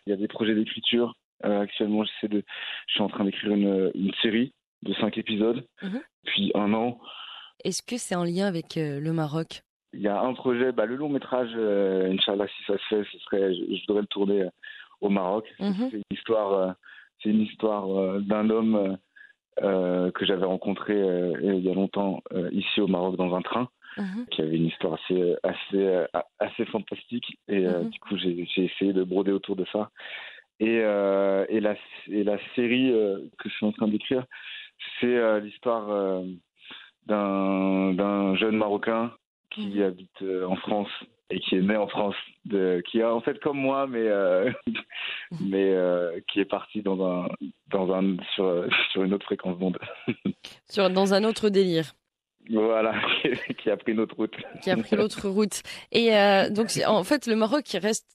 y 0.07 0.13
a 0.13 0.17
des 0.17 0.29
projets 0.29 0.55
d'écriture. 0.55 1.15
Euh, 1.45 1.61
actuellement, 1.61 2.05
j'essaie 2.05 2.29
de, 2.29 2.45
je 2.89 2.93
suis 2.93 3.03
en 3.03 3.09
train 3.09 3.25
d'écrire 3.25 3.53
une, 3.53 3.91
une 3.95 4.13
série 4.23 4.53
de 4.83 4.93
cinq 4.95 5.17
épisodes. 5.19 5.65
Mhm. 5.83 6.01
Puis 6.27 6.51
un 6.55 6.73
an, 6.75 6.99
Est-ce 7.65 7.83
que 7.83 7.97
c'est 7.97 8.15
en 8.17 8.25
lien 8.25 8.47
avec 8.47 8.77
euh, 8.77 9.01
le 9.01 9.13
Maroc? 9.13 9.63
Il 9.95 10.01
y 10.01 10.09
a 10.09 10.21
un 10.21 10.35
projet, 10.35 10.73
bah, 10.73 10.85
le 10.85 10.97
long 10.97 11.09
métrage, 11.09 11.51
euh, 11.55 12.11
Inch'Allah, 12.13 12.47
si 12.49 12.63
ça 12.67 12.75
se 12.77 12.83
fait, 12.95 13.05
ce 13.11 13.19
serait, 13.21 13.55
je, 13.55 13.75
je 13.77 13.81
voudrais 13.87 14.03
le 14.03 14.07
tourner 14.09 14.45
au 15.01 15.09
Maroc. 15.09 15.47
Mhm. 15.61 15.89
C'est 15.91 15.97
une 15.97 16.17
histoire, 16.17 16.53
euh, 16.53 16.73
c'est 17.23 17.31
une 17.31 17.43
histoire 17.43 17.91
euh, 17.91 18.21
d'un 18.21 18.49
homme 18.51 18.97
euh, 19.63 20.11
que 20.13 20.25
j'avais 20.25 20.45
rencontré 20.47 20.95
il 20.95 21.61
y 21.61 21.71
a 21.71 21.75
longtemps 21.75 22.23
ici 22.53 22.81
au 22.81 22.87
Maroc 22.87 23.17
dans 23.17 23.35
un 23.35 23.43
train, 23.43 23.69
Mhm. 23.97 24.27
qui 24.31 24.43
avait 24.43 24.57
une 24.57 24.67
histoire 24.67 24.95
assez, 24.95 25.35
assez, 25.43 26.05
assez 26.39 26.65
fantastique. 26.67 27.37
Et 27.49 27.67
euh, 27.67 27.81
Mhm. 27.83 27.91
du 27.91 27.99
coup, 27.99 28.17
j'ai 28.17 28.47
j'ai 28.55 28.65
essayé 28.67 28.93
de 28.93 29.03
broder 29.03 29.33
autour 29.33 29.57
de 29.57 29.65
ça. 29.73 29.91
Et, 30.61 30.81
euh, 30.83 31.45
et, 31.49 31.61
la, 31.61 31.75
et 32.09 32.23
la 32.25 32.39
série 32.55 32.91
euh, 32.93 33.19
que 33.39 33.49
je 33.49 33.55
suis 33.55 33.67
en 33.67 33.73
train 33.73 33.89
d'écrire, 33.89 34.25
c'est 35.01 35.41
l'histoire 35.41 36.23
d'un 37.07 37.93
d'un 37.95 38.37
jeune 38.37 38.57
Marocain 38.57 39.13
qui 39.51 39.83
habite 39.83 40.23
en 40.47 40.55
France 40.57 40.91
et 41.31 41.41
qui 41.41 41.57
est 41.57 41.63
né 41.63 41.77
en 41.77 41.89
France, 41.89 42.15
de, 42.47 42.83
qui 42.91 43.01
est 43.01 43.05
en 43.05 43.21
fait 43.21 43.39
comme 43.41 43.59
moi, 43.59 43.87
mais 43.87 44.07
euh, 44.07 44.51
mais 45.41 45.71
euh, 45.73 46.21
qui 46.33 46.41
est 46.41 46.47
parti 46.47 46.83
dans 46.83 47.05
un 47.05 47.29
dans 47.71 47.93
un 47.93 48.17
sur 48.35 48.67
sur 48.93 49.03
une 49.03 49.15
autre 49.15 49.27
fréquence 49.27 49.59
d'onde. 49.59 49.79
Sur, 50.71 50.91
Dans 50.91 51.15
un 51.15 51.25
autre 51.25 51.49
délire, 51.49 51.95
voilà, 52.51 52.95
qui 53.63 53.71
a 53.71 53.77
pris 53.77 53.95
notre 53.95 54.17
route. 54.17 54.35
qui 54.63 54.71
a 54.71 54.77
pris 54.77 54.97
l'autre 54.97 55.29
route. 55.29 55.63
Et 55.93 56.17
euh, 56.17 56.49
donc, 56.51 56.71
en 56.87 57.05
fait, 57.05 57.27
le 57.27 57.37
Maroc 57.37 57.63
qui 57.63 57.79
reste 57.79 58.07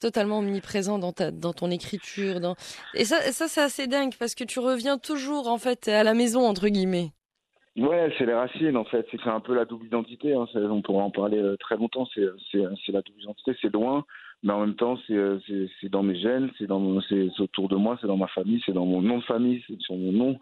totalement 0.00 0.38
omniprésent 0.38 0.98
dans, 0.98 1.12
ta, 1.12 1.30
dans 1.30 1.52
ton 1.52 1.70
écriture. 1.70 2.40
Dans... 2.40 2.56
Et 2.94 3.04
ça, 3.04 3.20
ça 3.32 3.48
c'est 3.48 3.60
assez 3.60 3.86
dingue 3.86 4.14
parce 4.18 4.34
que 4.34 4.44
tu 4.44 4.58
reviens 4.60 4.98
toujours, 4.98 5.48
en 5.48 5.58
fait, 5.58 5.88
à 5.88 6.04
la 6.04 6.14
maison, 6.14 6.46
entre 6.46 6.68
guillemets. 6.68 7.12
Ouais, 7.76 8.12
c'est 8.18 8.26
les 8.26 8.34
racines 8.34 8.76
en 8.76 8.84
fait. 8.84 9.06
C'est 9.10 9.28
un 9.28 9.40
peu 9.40 9.54
la 9.54 9.64
double 9.64 9.86
identité. 9.86 10.34
Hein. 10.34 10.46
On 10.54 10.82
pourrait 10.82 11.04
en 11.04 11.10
parler 11.10 11.38
euh, 11.38 11.56
très 11.56 11.76
longtemps. 11.76 12.06
C'est 12.14 12.22
la 12.88 13.02
double 13.02 13.22
identité. 13.22 13.52
C'est 13.62 13.72
loin, 13.72 14.04
mais 14.42 14.52
en 14.52 14.60
même 14.60 14.74
temps, 14.74 14.98
c'est 15.06 15.14
euh, 15.14 15.38
dans 15.84 16.02
mes 16.02 16.18
gènes, 16.18 16.50
c'est 16.58 16.66
dans 16.66 16.82
autour 17.38 17.68
de 17.68 17.76
moi, 17.76 17.96
c'est 18.00 18.08
dans 18.08 18.16
ma 18.16 18.26
famille, 18.26 18.60
c'est 18.66 18.72
dans 18.72 18.86
mon 18.86 19.02
nom 19.02 19.18
de 19.18 19.24
famille, 19.24 19.62
c'est 19.68 19.80
sur 19.80 19.96
mon 19.96 20.12
nom. 20.12 20.40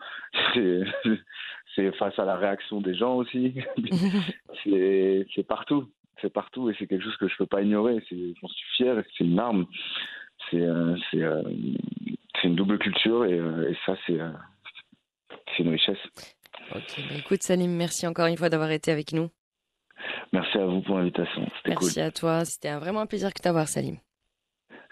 C'est 1.76 1.92
face 1.96 2.18
à 2.18 2.24
la 2.24 2.34
réaction 2.34 2.80
des 2.80 2.94
gens 2.94 3.14
aussi. 3.16 3.54
c'est 4.64 5.46
partout. 5.46 5.86
C'est 6.20 6.32
partout 6.32 6.70
et 6.70 6.74
c'est 6.76 6.88
quelque 6.88 7.04
chose 7.04 7.16
que 7.18 7.28
je 7.28 7.36
peux 7.36 7.46
pas 7.46 7.62
ignorer. 7.62 8.02
J'en 8.10 8.48
suis 8.48 8.66
fier. 8.76 9.04
C'est 9.16 9.22
une 9.22 9.38
arme. 9.38 9.66
C'est 10.50 10.60
euh, 10.60 10.96
c'est 11.12 12.48
une 12.48 12.56
double 12.56 12.78
culture 12.78 13.26
et, 13.26 13.36
et 13.36 13.76
ça 13.86 13.96
c'est 14.06 14.18
c'est 15.56 15.62
une 15.62 15.68
richesse. 15.68 15.98
Ok, 16.74 17.00
bah 17.08 17.14
écoute 17.18 17.42
Salim, 17.42 17.70
merci 17.70 18.06
encore 18.06 18.26
une 18.26 18.36
fois 18.36 18.48
d'avoir 18.50 18.70
été 18.70 18.90
avec 18.90 19.12
nous. 19.12 19.28
Merci 20.32 20.58
à 20.58 20.66
vous 20.66 20.82
pour 20.82 20.98
l'invitation. 20.98 21.42
C'était 21.56 21.74
cool. 21.74 21.86
Merci 21.86 22.00
à 22.00 22.10
toi. 22.10 22.44
C'était 22.44 22.68
un- 22.68 22.78
vraiment 22.78 23.00
un 23.00 23.06
plaisir 23.06 23.32
que 23.32 23.40
t'avoir, 23.42 23.68
Salim. 23.68 23.96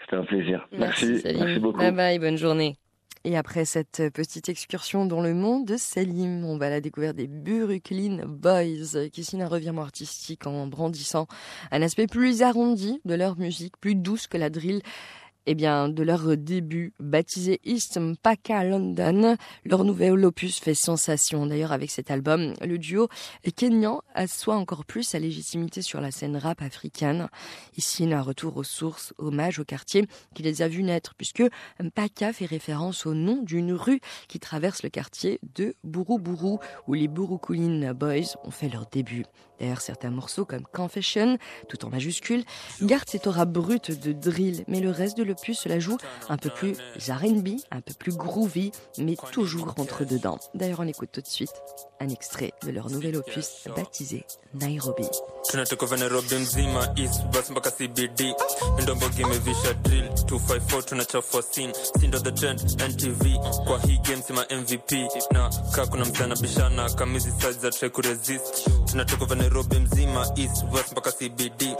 C'était 0.01 0.15
un 0.17 0.25
plaisir. 0.25 0.67
Merci. 0.71 1.05
Merci, 1.05 1.21
Salim. 1.21 1.59
beaucoup. 1.59 1.77
Bye 1.77 1.91
bye, 1.91 2.19
bonne 2.19 2.37
journée. 2.37 2.77
Et 3.23 3.35
après 3.37 3.65
cette 3.65 4.03
petite 4.13 4.47
excursion 4.49 5.05
dans 5.05 5.21
le 5.21 5.33
monde 5.33 5.65
de 5.65 5.75
Salim, 5.77 6.45
on 6.45 6.57
va 6.57 6.67
à 6.67 6.69
la 6.69 6.81
découverte 6.81 7.15
des 7.15 7.27
Brooklyn 7.27 8.25
Boys 8.25 9.09
qui 9.11 9.23
signent 9.23 9.43
un 9.43 9.47
revirement 9.47 9.81
artistique 9.81 10.47
en 10.47 10.65
brandissant 10.67 11.27
un 11.71 11.81
aspect 11.81 12.07
plus 12.07 12.41
arrondi 12.41 13.01
de 13.05 13.15
leur 13.15 13.37
musique, 13.37 13.77
plus 13.79 13.95
douce 13.95 14.27
que 14.27 14.37
la 14.37 14.49
drill. 14.49 14.81
Eh 15.49 15.55
bien, 15.55 15.87
de 15.87 16.03
leur 16.03 16.35
début, 16.35 16.91
baptisé 16.99 17.61
East 17.63 17.97
Mpaka 17.97 18.65
London, 18.65 19.37
leur 19.63 19.85
nouvel 19.85 20.25
opus 20.25 20.59
fait 20.59 20.73
sensation. 20.73 21.45
D'ailleurs, 21.45 21.71
avec 21.71 21.89
cet 21.89 22.11
album, 22.11 22.53
le 22.59 22.77
duo 22.77 23.07
kenyan 23.55 24.01
assoit 24.13 24.57
encore 24.57 24.83
plus 24.83 25.03
sa 25.03 25.19
légitimité 25.19 25.81
sur 25.81 26.01
la 26.01 26.11
scène 26.11 26.35
rap 26.35 26.61
africaine. 26.61 27.29
Ici, 27.77 28.11
un 28.11 28.21
retour 28.21 28.57
aux 28.57 28.65
sources, 28.65 29.13
hommage 29.19 29.59
au 29.59 29.63
quartier 29.63 30.05
qui 30.35 30.43
les 30.43 30.61
a 30.61 30.67
vus 30.67 30.83
naître, 30.83 31.15
puisque 31.15 31.43
Mpaka 31.81 32.33
fait 32.33 32.45
référence 32.45 33.05
au 33.05 33.13
nom 33.13 33.41
d'une 33.41 33.71
rue 33.71 34.01
qui 34.27 34.41
traverse 34.41 34.83
le 34.83 34.89
quartier 34.89 35.39
de 35.55 35.75
Buruburu, 35.85 36.57
où 36.87 36.93
les 36.93 37.07
Burukulin 37.07 37.93
Boys 37.93 38.35
ont 38.43 38.51
fait 38.51 38.67
leur 38.67 38.85
début. 38.87 39.23
D'ailleurs, 39.59 39.81
certains 39.81 40.09
morceaux 40.11 40.45
comme 40.45 40.63
Confession, 40.73 41.37
tout 41.67 41.85
en 41.85 41.89
majuscule, 41.89 42.43
gardent 42.81 43.09
cette 43.09 43.27
aura 43.27 43.45
brute 43.45 43.91
de 43.99 44.11
drill, 44.11 44.63
mais 44.67 44.79
le 44.79 44.91
reste 44.91 45.17
de 45.17 45.23
l'opus 45.23 45.59
se 45.59 45.69
la 45.69 45.79
joue 45.79 45.97
un 46.29 46.37
peu 46.37 46.49
plus 46.49 46.75
R&B, 47.09 47.49
un 47.71 47.81
peu 47.81 47.93
plus 47.93 48.15
groovy, 48.15 48.71
mais 48.97 49.15
toujours 49.31 49.73
entre 49.77 50.05
dedans. 50.05 50.39
D'ailleurs, 50.53 50.79
on 50.81 50.87
écoute 50.87 51.09
tout 51.11 51.21
de 51.21 51.27
suite 51.27 51.53
un 51.99 52.09
extrait 52.09 52.53
de 52.63 52.69
leur 52.71 52.91
nouvel 52.91 53.15
opus 53.15 53.67
baptisé 53.75 54.23
Nairobi. 54.53 55.07
tunatoka 55.49 55.85
vya 55.85 55.97
nairobi 55.97 56.35
mzima 56.35 56.93
east 56.95 57.23
bus 57.31 57.49
mpaka 57.49 57.71
cbd 57.71 58.33
ndombogi 58.83 59.21
imevisha 59.21 59.73
drill 59.73 60.05
254 60.25 60.83
tunachafua 60.85 61.41
scene 61.41 61.73
sindo 61.99 62.19
the 62.19 62.31
trend 62.31 62.59
ntv 62.89 63.23
kwa 63.67 63.79
hii 63.79 63.97
game 63.97 64.21
sima 64.21 64.45
mvp 64.61 64.91
na 65.31 65.49
kaa 65.75 65.85
kuna 65.85 66.05
msana 66.05 66.35
bishana 66.35 66.89
kamizi 66.89 67.31
size 67.31 67.53
za 67.59 67.69
try 67.71 67.89
kuresist 67.89 68.69
tunatoka 68.85 69.25
vya 69.25 69.35
nairobi 69.47 69.79
mzima 69.79 70.27
east 70.35 70.63
west 70.73 70.91
mpaka 70.91 71.11
cbd 71.11 71.75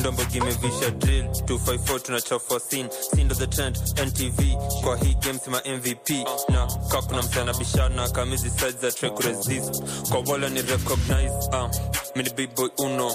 ndombogi 0.00 0.38
imevisha 0.38 0.90
drill 0.90 1.24
254 1.26 2.00
tunachafua 2.00 2.60
scene. 2.60 2.88
Sindo 3.14 3.34
the 3.34 3.46
trend 3.46 3.76
ntv 4.06 4.40
kwa 4.84 4.96
hii 4.96 5.14
game 5.14 5.38
sima 5.38 5.62
mvp 5.76 6.10
na 6.48 6.66
kakuna 6.88 7.22
msana 7.22 7.54
bishana 7.54 8.08
kamizi 8.08 8.50
size 8.50 8.70
za 8.82 8.92
track 8.92 9.20
resist. 9.20 9.82
Kwa 10.10 10.32
wala 10.32 10.48
ni 10.48 10.62
recognize 10.62 11.30
uh, 11.52 11.70
mini 12.16 12.30
big 12.36 12.54
boy 12.54 12.68
uno. 12.78 13.10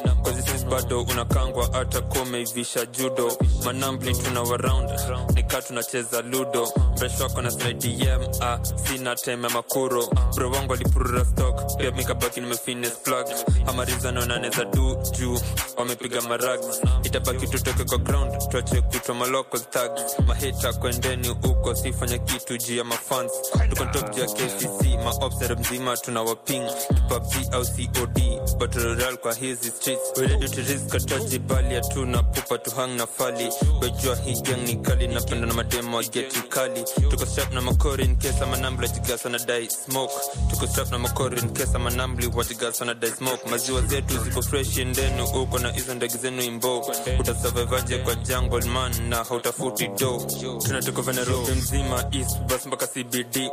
Sis 0.46 0.66
bado 0.66 1.02
unakangwa 1.02 1.70
hata 1.74 2.02
komeivisha 2.02 2.86
judo. 2.86 3.38
Manambli 3.66 4.14
tuna 4.14 4.42
waround 4.42 4.90
nikaa 5.36 5.62
tunacheza 5.62 6.22
ludo. 6.22 6.72
Mresh 6.98 7.20
wako 7.20 7.42
na 7.42 7.52
slidem 7.52 8.22
ah, 8.42 8.60
sina 8.64 9.16
time 9.16 9.44
ya 9.48 9.54
makuro. 9.54 10.08
Bro 10.36 10.52
wangu 10.52 10.74
alipurura 10.74 11.26
stock 11.26 11.78
pia 11.78 11.92
mikabaki 11.92 12.42
nimefines 12.42 12.92
plug. 13.04 13.26
Amarizano 13.68 14.26
naneza 14.26 14.66
du 14.66 14.96
juu 15.20 15.40
wamepiga 15.78 16.22
marag 16.22 16.60
itabaki 17.04 17.48
tutoke 17.48 17.84
kwa 17.84 17.98
ground 17.98 18.50
tuache 18.50 18.82
kutwa 18.82 19.16
maloko 19.16 19.60
tag 19.60 19.92
mahita 20.28 20.74
kwendeni 20.74 21.28
huko 21.28 21.76
sifanya 21.76 22.18
kitu 22.18 22.58
juu 22.58 22.76
ya 22.78 22.84
mafans 22.84 23.32
tuko 23.70 23.86
juu 23.86 24.22
ya 24.22 24.28
kcc 24.28 25.04
maobsere 25.04 25.56
mzima 25.56 25.98
tuna 25.98 26.22
waping 26.22 26.64
pubg 27.10 27.54
au 27.54 27.64
cod 27.66 28.22
battle 28.60 28.87
royale 28.96 29.18
kwa 29.18 29.34
hizi 29.34 29.72
streets. 29.72 30.02
We 30.18 30.28
ready 30.28 30.48
to 30.50 30.62
risk 30.62 30.96
ataji 30.96 31.40
bali 31.40 31.76
hatuna 31.76 32.24
pupa 32.24 32.58
tu 32.58 32.72
hang 32.72 32.88
na 32.98 33.08
fali. 33.08 33.50
Wejua 33.82 34.16
hii 34.16 34.42
gang 34.42 34.62
ni 34.68 34.76
kali 34.76 35.08
napenda 35.08 35.48
na 35.48 35.54
mademo 35.54 36.04
geti 36.04 36.42
kali. 36.50 36.84
Tuko 37.10 37.26
strap 37.26 37.54
na 37.54 37.62
makori 37.62 38.04
in 38.06 38.16
case 38.16 38.44
ama 38.44 38.58
nambli 38.58 38.88
wajigasa 38.88 39.30
na 39.30 39.38
dai 39.40 39.70
smoke. 39.70 40.14
Tuko 40.50 40.68
strap 40.68 40.92
na 40.92 41.00
makori 41.00 41.40
in 41.42 41.50
case 41.54 41.76
ama 41.76 41.90
nambli 41.90 42.28
wajigasa 42.36 42.86
na 42.86 42.94
dai 42.94 43.12
smoke. 43.12 43.50
Maziwa 43.50 43.82
zetu 43.82 44.18
ziko 44.24 44.42
fresh 44.42 44.78
ndenu 44.78 45.26
uko 45.26 45.60
na 45.60 45.72
hizo 45.72 45.94
ndege 45.94 46.18
zenu 46.18 46.42
imbo 46.42 46.86
utasurvivaje 47.20 47.98
kwa 47.98 48.16
jungle 48.16 48.66
man 48.70 49.10
na 49.10 49.24
hautafuti 49.24 49.88
do 49.88 50.26
tunatoka 50.66 51.12
Nairobi 51.14 51.52
mzima 51.52 52.06
east 52.12 52.40
bus 52.40 52.66
mpaka 52.66 52.88
cbd 52.88 53.50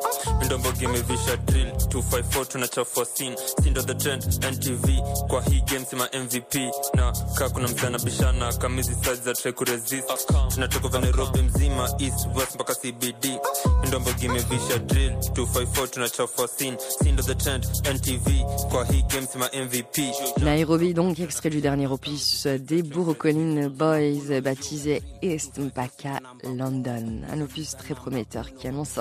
ndombogi 0.47 0.85
imevisha 0.85 1.37
drill 1.37 1.69
254 1.71 2.45
tunachafua 2.47 3.05
scene. 3.05 3.37
Sindo 3.63 3.83
the 3.83 3.95
trend 3.95 4.25
ntv 4.53 4.89
Nairobi 11.01 11.43
mzima 11.43 11.89
east 11.99 12.27
west 12.37 12.55
mpaka 12.55 12.75
cbd 12.75 13.39
ndombogi 13.89 14.25
imevisha 14.25 14.79
drill 14.79 15.13
254 15.13 15.89
tunachafua 15.89 16.49
scene. 16.49 16.77
Sindo 17.03 17.23
the 17.23 17.35
trend 17.35 17.67
ntv 17.95 18.29
kwa 18.71 18.85
hii 18.85 19.03
game 19.03 19.27
sima 19.27 19.51
mvp 19.65 19.99
Nairobi, 20.43 20.95
donc, 20.95 21.21
extrait 21.21 21.51
du 21.51 21.61
dernier 21.61 21.87
opus 21.87 22.47
des 22.47 22.83
Brooklyn 22.83 23.69
Boys, 23.69 24.41
baptisé 24.43 25.03
East 25.23 25.59
Mpaka 25.59 26.21
London. 26.45 27.23
Un 27.33 27.41
opus 27.41 27.77
très 27.77 27.95
prometteur 27.95 28.55
qui 28.55 28.69
annonce 28.69 28.99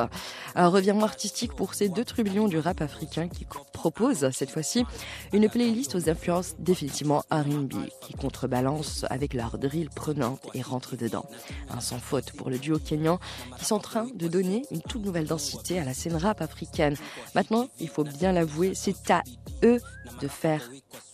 un 0.55 0.67
revirement 0.67 1.05
artistique 1.05 1.53
pour 1.55 1.73
ces 1.73 1.89
deux 1.89 2.05
trublions 2.05 2.47
du 2.47 2.59
rap 2.59 2.81
africain 2.81 3.27
qui 3.27 3.45
proposent, 3.73 4.29
cette 4.31 4.51
fois-ci, 4.51 4.85
une 5.33 5.49
playlist 5.49 5.95
aux 5.95 6.09
influences 6.13 6.55
définitivement 6.59 7.23
R&B, 7.31 7.73
qui 8.01 8.13
contrebalance 8.13 9.05
avec 9.09 9.33
leur 9.33 9.57
drill 9.57 9.89
prenante 9.89 10.47
et 10.53 10.61
rentre 10.61 10.95
dedans. 10.95 11.25
Un 11.69 11.79
sans 11.79 11.97
faute 11.97 12.31
pour 12.33 12.49
le 12.51 12.59
duo 12.59 12.77
kenyan 12.77 13.19
qui 13.57 13.65
sont 13.65 13.75
en 13.75 13.79
train 13.79 14.07
de 14.13 14.27
donner 14.27 14.63
une 14.71 14.81
toute 14.81 15.03
nouvelle 15.03 15.25
densité 15.25 15.79
à 15.79 15.83
la 15.83 15.93
scène 15.93 16.15
rap 16.15 16.41
africaine. 16.41 16.95
Maintenant, 17.33 17.67
il 17.79 17.89
faut 17.89 18.03
bien 18.03 18.31
l'avouer, 18.31 18.73
c'est 18.75 19.09
à 19.09 19.23
eux 19.63 19.79
de 20.21 20.27
faire 20.27 20.69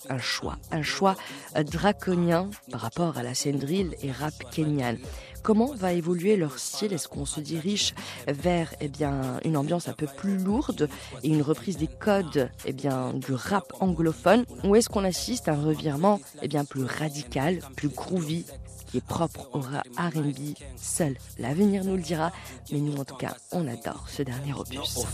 un 0.10 0.18
choix, 0.18 0.58
un 0.72 0.82
choix 0.82 1.16
draconien 1.56 2.50
par 2.72 2.82
rapport 2.82 3.18
à 3.18 3.24
la 3.24 3.34
scène 3.34 3.58
drill 3.58 3.96
et 4.02 4.12
rap 4.12 4.34
kenyane. 4.52 4.98
Comment 5.44 5.74
va 5.74 5.94
évoluer 5.94 6.36
leur 6.36 6.60
style? 6.60 6.94
Est-ce 6.94 7.08
qu'on 7.08 7.26
se 7.26 7.40
dirige 7.40 7.94
vers 8.28 8.74
eh 8.82 8.88
bien, 8.88 9.40
une 9.46 9.58
ambiance 9.58 9.88
un 9.88 9.94
peu 9.94 10.08
plus 10.08 10.38
lourde 10.38 10.90
et 11.24 11.30
une 11.30 11.42
reprise 11.42 11.78
des 11.78 11.88
codes 11.88 12.50
eh 12.66 12.74
bien, 12.74 13.14
du 13.14 13.34
rap 13.34 13.74
anglophone? 13.80 14.46
Ou 14.64 14.76
est-ce 14.76 14.90
qu'on 14.90 15.04
assiste 15.04 15.48
à 15.48 15.54
un 15.54 15.62
revirement 15.62 16.20
eh 16.42 16.48
bien, 16.48 16.66
plus 16.66 16.84
radical, 16.84 17.60
plus 17.76 17.90
groovy? 17.90 18.46
Qui 18.90 18.98
est 18.98 19.06
propre 19.06 19.50
au 19.54 19.60
R&B 19.60 20.56
seul. 20.76 21.16
L'avenir 21.38 21.84
nous 21.84 21.96
le 21.96 22.02
dira, 22.02 22.32
mais 22.72 22.80
nous 22.80 22.98
en 22.98 23.06
tout 23.06 23.16
cas, 23.16 23.36
on 23.52 23.68
adore 23.68 24.06
ce 24.10 24.24
dernier 24.24 24.54
opus. 24.54 24.80
x 24.80 25.06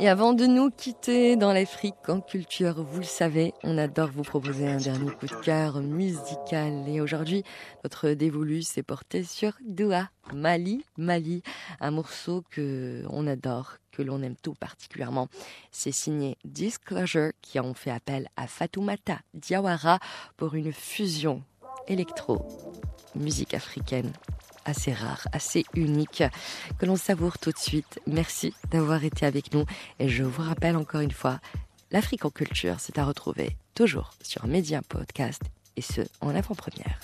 Et 0.00 0.08
avant 0.08 0.32
de 0.32 0.46
nous 0.46 0.70
quitter 0.70 1.36
dans 1.36 1.52
l'Afrique 1.52 1.94
en 2.08 2.20
culture, 2.20 2.82
vous 2.82 2.98
le 2.98 3.04
savez, 3.04 3.52
on 3.62 3.76
adore 3.78 4.10
vous 4.14 4.22
proposer 4.22 4.66
un 4.68 4.78
dernier 4.78 5.10
coup 5.10 5.26
de 5.26 5.40
cœur 5.42 5.80
musical. 5.80 6.88
Et 6.88 7.00
aujourd'hui, 7.00 7.42
notre 7.84 8.10
dévolu 8.10 8.62
s'est 8.62 8.82
porté 8.82 9.24
sur 9.24 9.52
Doua, 9.64 10.08
Mali, 10.34 10.84
Mali, 10.96 11.42
un 11.80 11.90
morceau 11.90 12.42
que 12.50 13.04
on 13.10 13.26
adore, 13.26 13.74
que 13.96 14.02
l'on 14.02 14.22
aime 14.22 14.36
tout 14.42 14.54
particulièrement. 14.54 15.28
C'est 15.70 15.92
signé 15.92 16.36
Disclosure 16.44 17.32
qui 17.40 17.58
ont 17.60 17.74
fait 17.74 17.90
appel 17.90 18.28
à 18.36 18.46
Fatoumata 18.46 19.20
Diawara 19.32 19.98
pour 20.36 20.54
une 20.54 20.72
fusion 20.72 21.42
électro, 21.88 22.46
musique 23.14 23.54
africaine 23.54 24.12
assez 24.66 24.92
rare, 24.92 25.28
assez 25.32 25.64
unique, 25.74 26.24
que 26.78 26.86
l'on 26.86 26.96
savoure 26.96 27.38
tout 27.38 27.52
de 27.52 27.58
suite. 27.58 28.00
Merci 28.06 28.52
d'avoir 28.70 29.04
été 29.04 29.24
avec 29.24 29.54
nous 29.54 29.64
et 30.00 30.08
je 30.08 30.24
vous 30.24 30.42
rappelle 30.42 30.76
encore 30.76 31.00
une 31.00 31.12
fois, 31.12 31.38
l'Afrique 31.92 32.24
en 32.24 32.30
culture, 32.30 32.76
c'est 32.80 32.98
à 32.98 33.04
retrouver 33.04 33.56
toujours 33.74 34.10
sur 34.22 34.46
Média 34.46 34.82
Podcast 34.82 35.40
et 35.76 35.82
ce, 35.82 36.00
en 36.20 36.34
avant-première. 36.34 36.98